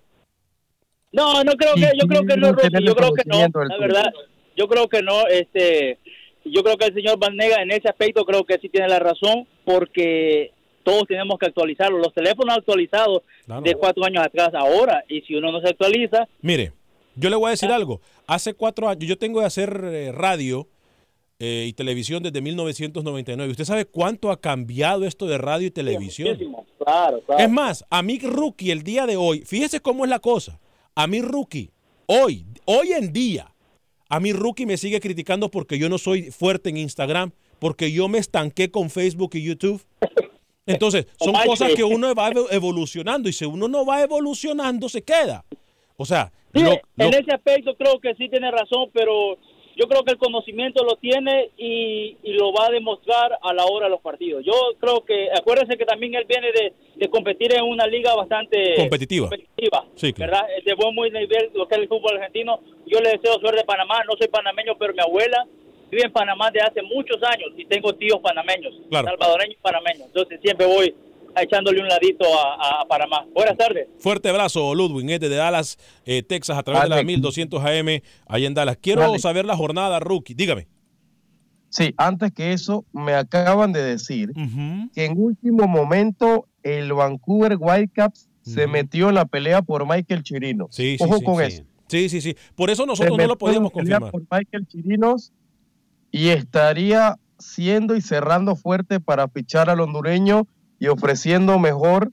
[1.12, 2.48] No, no creo que, yo creo que no,
[2.80, 4.12] yo creo que no, la verdad,
[4.56, 5.98] yo creo que no, este,
[6.44, 9.46] yo creo que el señor Vanega en ese aspecto creo que sí tiene la razón
[9.64, 10.52] porque
[10.82, 13.62] todos tenemos que actualizarlo, los teléfonos actualizados Claro.
[13.62, 16.72] de cuatro años atrás ahora y si uno no se actualiza, Mire,
[17.14, 18.00] yo le voy a decir algo.
[18.26, 20.66] Hace cuatro años, yo tengo de hacer eh, radio
[21.38, 23.50] eh, y televisión desde 1999.
[23.50, 26.28] ¿Usted sabe cuánto ha cambiado esto de radio y televisión?
[26.30, 27.42] muchísimo, claro, claro.
[27.42, 30.58] Es más, a mi rookie el día de hoy, fíjese cómo es la cosa.
[30.95, 31.70] A mi rookie,
[32.07, 33.53] hoy, hoy en día,
[34.09, 38.09] a mi rookie me sigue criticando porque yo no soy fuerte en Instagram, porque yo
[38.09, 39.82] me estanqué con Facebook y YouTube.
[40.66, 45.03] Entonces, son cosas que uno va evo- evolucionando y si uno no va evolucionando, se
[45.03, 45.45] queda.
[45.97, 49.38] O sea, Sí, lo- en ese aspecto creo que sí tiene razón, pero
[49.76, 53.64] yo creo que el conocimiento lo tiene y, y lo va a demostrar a la
[53.66, 54.44] hora de los partidos.
[54.44, 58.74] Yo creo que, acuérdense que también él viene de, de competir en una liga bastante
[58.76, 59.28] Competitiva.
[59.28, 60.32] competitiva, Sí, claro.
[60.32, 60.46] ¿verdad?
[60.64, 62.60] De buen muy nivel, lo que es el fútbol argentino.
[62.86, 65.46] Yo le deseo suerte a Panamá, no soy panameño, pero mi abuela
[65.90, 69.08] vive en Panamá desde hace muchos años y tengo tíos panameños, Claro.
[69.08, 70.06] salvadoreños y panameños.
[70.06, 70.94] Entonces siempre voy
[71.37, 73.24] echándole un ladito a, a Panamá.
[73.35, 73.89] Buenas tardes.
[73.99, 77.07] Fuerte abrazo, Ludwig, es desde Dallas, eh, Texas, a través de la Alex.
[77.07, 78.78] 1200 AM, allá en Dallas.
[78.80, 79.22] Quiero Alex.
[79.22, 80.35] saber la jornada, rookie.
[80.35, 80.68] Dígame.
[81.68, 84.33] Sí, antes que eso, me acaban de decir
[84.95, 90.68] que en último momento el Vancouver Whitecaps se metió en la pelea por Michael Chirinos.
[90.70, 91.43] Sí, sí, Ojo sí, con sí.
[91.45, 91.64] eso.
[91.89, 92.37] Sí, sí, sí.
[92.55, 94.28] Por eso Se nosotros no lo podíamos en la pelea confirmar.
[94.28, 95.33] Por Michael Chirinos
[96.11, 100.47] y estaría siendo y cerrando fuerte para fichar al hondureño
[100.83, 102.11] y ofreciendo mejor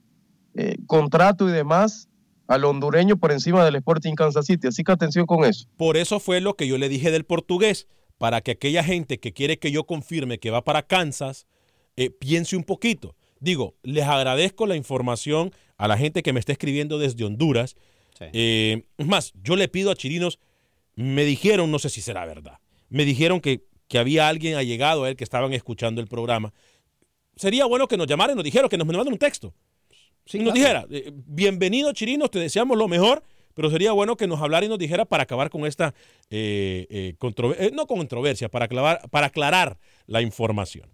[0.54, 2.08] eh, contrato y demás
[2.46, 4.68] al hondureño por encima del Sporting Kansas City.
[4.68, 5.66] Así que atención con eso.
[5.76, 9.32] Por eso fue lo que yo le dije del portugués, para que aquella gente que
[9.32, 11.48] quiere que yo confirme que va para Kansas,
[11.96, 13.16] eh, piense un poquito.
[13.40, 17.74] Digo, les agradezco la información a la gente que me está escribiendo desde Honduras.
[18.20, 20.38] Eh, es más, yo le pido a Chirinos,
[20.94, 25.08] me dijeron, no sé si será verdad, me dijeron que, que había alguien allegado a
[25.08, 26.52] él que estaban escuchando el programa.
[27.40, 29.54] Sería bueno que nos llamaran y nos dijeran, que nos mandaran un texto.
[30.26, 33.22] Si nos dijera, eh, bienvenido Chirinos, te deseamos lo mejor,
[33.54, 35.94] pero sería bueno que nos hablara y nos dijera para acabar con esta,
[36.28, 40.90] eh, eh, controver- no controversia, para aclarar, para aclarar la información.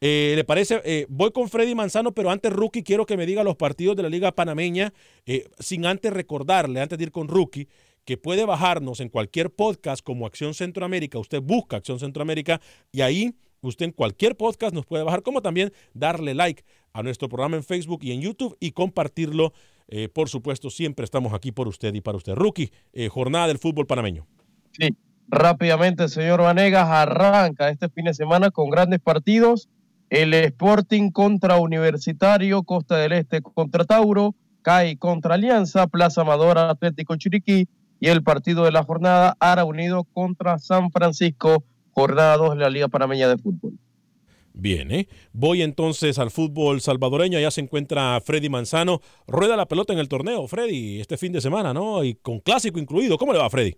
[0.00, 0.80] Eh, ¿Le parece?
[0.86, 4.02] Eh, voy con Freddy Manzano, pero antes, Rookie, quiero que me diga los partidos de
[4.02, 4.94] la Liga Panameña,
[5.26, 7.68] eh, sin antes recordarle, antes de ir con Rookie,
[8.06, 11.18] que puede bajarnos en cualquier podcast como Acción Centroamérica.
[11.18, 12.58] Usted busca Acción Centroamérica
[12.90, 13.34] y ahí
[13.68, 17.64] usted en cualquier podcast nos puede bajar, como también darle like a nuestro programa en
[17.64, 19.52] Facebook y en YouTube y compartirlo.
[19.88, 22.34] Eh, por supuesto, siempre estamos aquí por usted y para usted.
[22.34, 24.26] Rookie, eh, jornada del fútbol panameño.
[24.72, 24.96] Sí,
[25.28, 29.68] rápidamente, señor Vanegas, arranca este fin de semana con grandes partidos.
[30.08, 37.16] El Sporting contra Universitario, Costa del Este contra Tauro, CAI contra Alianza, Plaza Amadora Atlético
[37.16, 37.68] Chiriquí
[38.00, 41.64] y el partido de la jornada, Ara Unido contra San Francisco,
[42.00, 43.74] jornada 2 de la Liga Panameña de Fútbol.
[44.52, 45.08] Bien, ¿eh?
[45.32, 47.38] Voy entonces al fútbol salvadoreño.
[47.38, 49.00] Allá se encuentra Freddy Manzano.
[49.26, 52.04] Rueda la pelota en el torneo, Freddy, este fin de semana, ¿no?
[52.04, 53.16] Y con clásico incluido.
[53.16, 53.76] ¿Cómo le va, Freddy?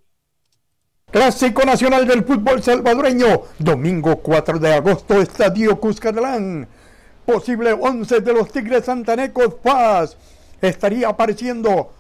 [1.11, 6.66] Clásico Nacional del Fútbol Salvadoreño, domingo 4 de agosto, Estadio Cuscatlán.
[7.27, 10.16] Posible 11 de los Tigres Santanecos Paz.
[10.61, 11.93] Estaría apareciendo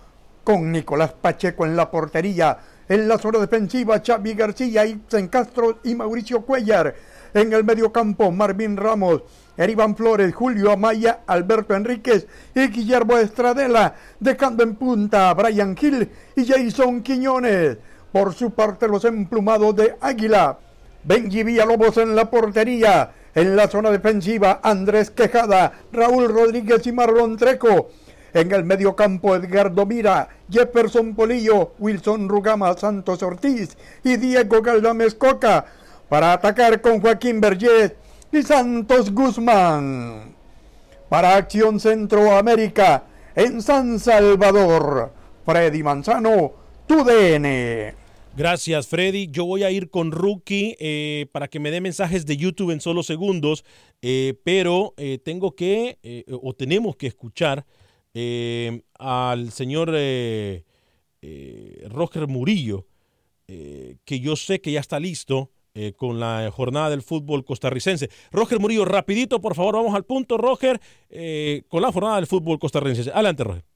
[0.42, 2.58] con Nicolás Pacheco en la portería.
[2.88, 6.94] En la zona defensiva, Xavi García, Ibsen Castro y Mauricio Cuellar.
[7.34, 9.22] En el mediocampo, Marvin Ramos,
[9.56, 13.94] Erivan Flores, Julio Amaya, Alberto Enríquez y Guillermo Estradela.
[14.20, 17.78] Dejando en punta a Brian Hill y Jason Quiñones.
[18.12, 20.58] Por su parte, los emplumados de Águila.
[21.04, 23.12] Benji Villalobos en la portería.
[23.34, 27.88] En la zona defensiva, Andrés Quejada, Raúl Rodríguez y Marlon Treco.
[28.34, 35.66] En el mediocampo, Edgardo Mira, Jefferson Polillo, Wilson Rugama Santos Ortiz y Diego Galdames Coca.
[36.08, 37.92] Para atacar con Joaquín Vergés
[38.32, 40.34] y Santos Guzmán.
[41.08, 43.04] Para Acción Centroamérica,
[43.34, 45.12] en San Salvador,
[45.44, 46.52] Freddy Manzano,
[46.86, 47.94] tu DN.
[48.34, 49.28] Gracias, Freddy.
[49.30, 52.80] Yo voy a ir con Rookie eh, para que me dé mensajes de YouTube en
[52.80, 53.62] solo segundos,
[54.00, 55.98] eh, pero eh, tengo que,
[56.42, 57.66] o tenemos que escuchar
[58.14, 60.64] eh, al señor eh,
[61.20, 62.86] eh, Roger Murillo,
[63.48, 65.50] eh, que yo sé que ya está listo
[65.96, 68.10] con la jornada del fútbol costarricense.
[68.30, 70.78] Roger Murillo, rapidito, por favor, vamos al punto, Roger,
[71.66, 73.10] con la jornada del fútbol costarricense.
[73.10, 73.71] Adelante, Roger.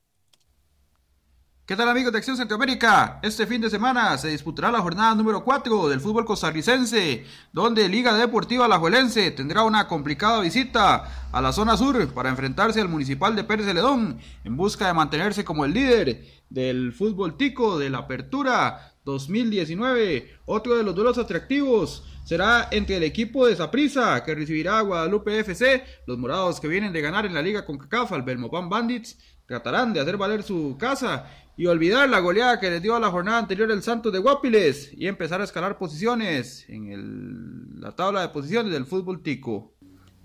[1.67, 3.19] ¿Qué tal amigos de Acción Centroamérica?
[3.25, 8.17] Este fin de semana se disputará la jornada número 4 del fútbol costarricense, donde Liga
[8.17, 13.43] Deportiva Alajuelense tendrá una complicada visita a la zona sur para enfrentarse al Municipal de
[13.43, 18.95] Pérez Celedón en busca de mantenerse como el líder del fútbol tico de la apertura
[19.05, 20.39] 2019.
[20.45, 25.41] Otro de los duelos atractivos será entre el equipo de Saprissa que recibirá a Guadalupe
[25.41, 29.19] FC, los morados que vienen de ganar en la liga con CACAF al Belmopan Bandits
[29.47, 31.27] tratarán de hacer valer su casa
[31.57, 34.93] y olvidar la goleada que les dio a la jornada anterior el Santos de Guapiles
[34.95, 39.76] y empezar a escalar posiciones en el- la tabla de posiciones del fútbol tico.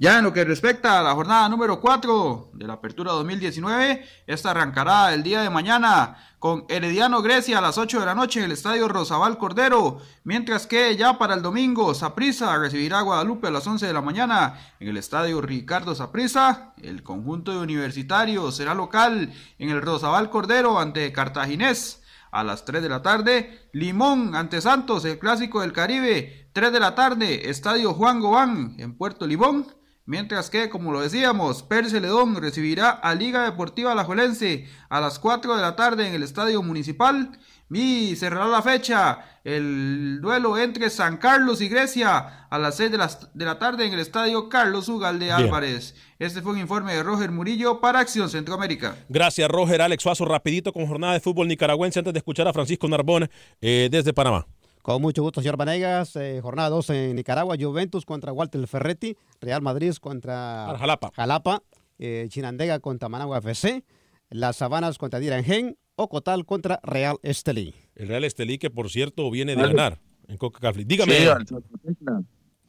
[0.01, 4.49] Ya en lo que respecta a la jornada número 4 de la Apertura 2019, esta
[4.49, 8.45] arrancará el día de mañana con Herediano Grecia a las 8 de la noche en
[8.45, 13.51] el Estadio Rosabal Cordero, mientras que ya para el domingo Saprissa recibirá a Guadalupe a
[13.51, 16.73] las 11 de la mañana en el Estadio Ricardo Saprissa.
[16.81, 22.81] El conjunto de universitarios será local en el Rosabal Cordero ante Cartaginés a las 3
[22.81, 23.69] de la tarde.
[23.71, 28.97] Limón ante Santos, el clásico del Caribe, 3 de la tarde, Estadio Juan Gobán en
[28.97, 29.79] Puerto Limón.
[30.11, 35.55] Mientras que, como lo decíamos, Pérez Celedón recibirá a Liga Deportiva Alajuelense a las 4
[35.55, 37.31] de la tarde en el Estadio Municipal.
[37.69, 42.97] Y cerrará la fecha el duelo entre San Carlos y Grecia a las 6 de
[42.97, 45.37] la, de la tarde en el Estadio Carlos Ugalde Bien.
[45.37, 45.95] Álvarez.
[46.19, 48.97] Este fue un informe de Roger Murillo para Acción Centroamérica.
[49.07, 49.81] Gracias, Roger.
[49.81, 53.29] Alex Suazo, rapidito con jornada de fútbol nicaragüense antes de escuchar a Francisco Narbón
[53.61, 54.45] eh, desde Panamá.
[54.81, 56.15] Con mucho gusto, señor Vanegas.
[56.15, 61.63] Eh, jornada 2 en Nicaragua, Juventus contra Walter Ferretti, Real Madrid contra Jalapa, Jalapa
[61.99, 63.83] eh, Chinandega contra Managua FC,
[64.29, 67.75] Las Sabanas contra Dirangen, Ocotal contra Real Estelí.
[67.95, 70.83] El Real Estelí, que por cierto viene de ganar en Coca Cafli.
[70.83, 71.13] Dígame.
[71.13, 71.27] Sí,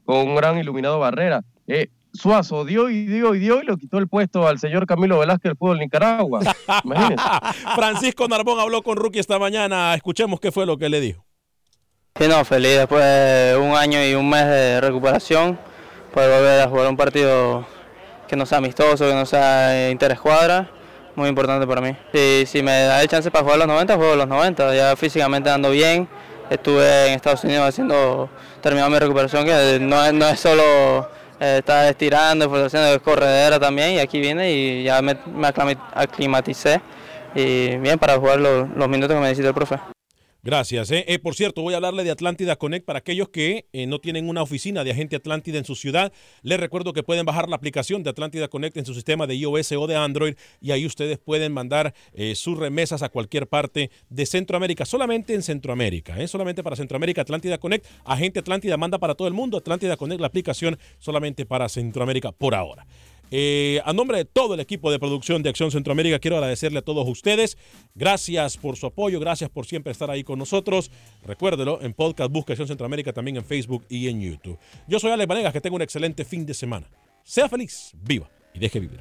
[0.05, 1.45] con un gran iluminado Barrera.
[1.67, 5.19] Eh, Suazo dio y dio y dio y lo quitó el puesto al señor Camilo
[5.19, 6.41] Velázquez del fútbol de Nicaragua.
[6.85, 7.25] Imagínense.
[7.75, 9.95] Francisco Narbón habló con Rookie esta mañana.
[9.95, 11.25] Escuchemos qué fue lo que le dijo.
[12.19, 15.59] Sí, no, feliz después de un año y un mes de recuperación,
[16.13, 17.67] poder volver a jugar un partido
[18.29, 20.71] que no sea amistoso, que no sea interescuadra,
[21.17, 21.97] muy importante para mí.
[22.13, 25.51] Y si me da el chance para jugar los 90, juego los 90, ya físicamente
[25.51, 26.07] ando bien,
[26.51, 28.29] estuve en Estados Unidos haciendo,
[28.61, 31.09] terminando mi recuperación, que no es, solo
[31.41, 36.81] eh, estar estirando, fortaleciendo, es corredera también, y aquí vine y ya me, me aclimaticé,
[37.35, 39.92] y bien para jugar los, los minutos que me necesita el profe.
[40.45, 40.91] Gracias.
[40.91, 41.05] eh.
[41.07, 44.29] Eh, por cierto, voy a hablarle de Atlántida Connect para aquellos que eh, no tienen
[44.29, 46.13] una oficina de agente Atlántida en su ciudad.
[46.43, 49.71] Les recuerdo que pueden bajar la aplicación de Atlántida Connect en su sistema de iOS
[49.71, 54.27] o de Android y ahí ustedes pueden mandar eh, sus remesas a cualquier parte de
[54.27, 57.23] Centroamérica, solamente en Centroamérica, solamente para Centroamérica.
[57.23, 59.59] Atlántida Connect, agente Atlántida manda para todo el mundo.
[59.59, 62.85] Atlántida Connect, la aplicación solamente para Centroamérica por ahora.
[63.35, 66.83] Eh, a nombre de todo el equipo de producción de Acción Centroamérica, quiero agradecerle a
[66.83, 67.57] todos ustedes.
[67.95, 70.91] Gracias por su apoyo, gracias por siempre estar ahí con nosotros.
[71.25, 74.59] Recuérdelo, en podcast busca Acción Centroamérica también en Facebook y en YouTube.
[74.87, 76.87] Yo soy Alex Vanegas, que tenga un excelente fin de semana.
[77.25, 79.01] Sea feliz, viva y deje vivir.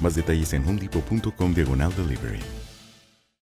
[0.00, 2.65] Más detalles en homedepot.com diagonal delivery.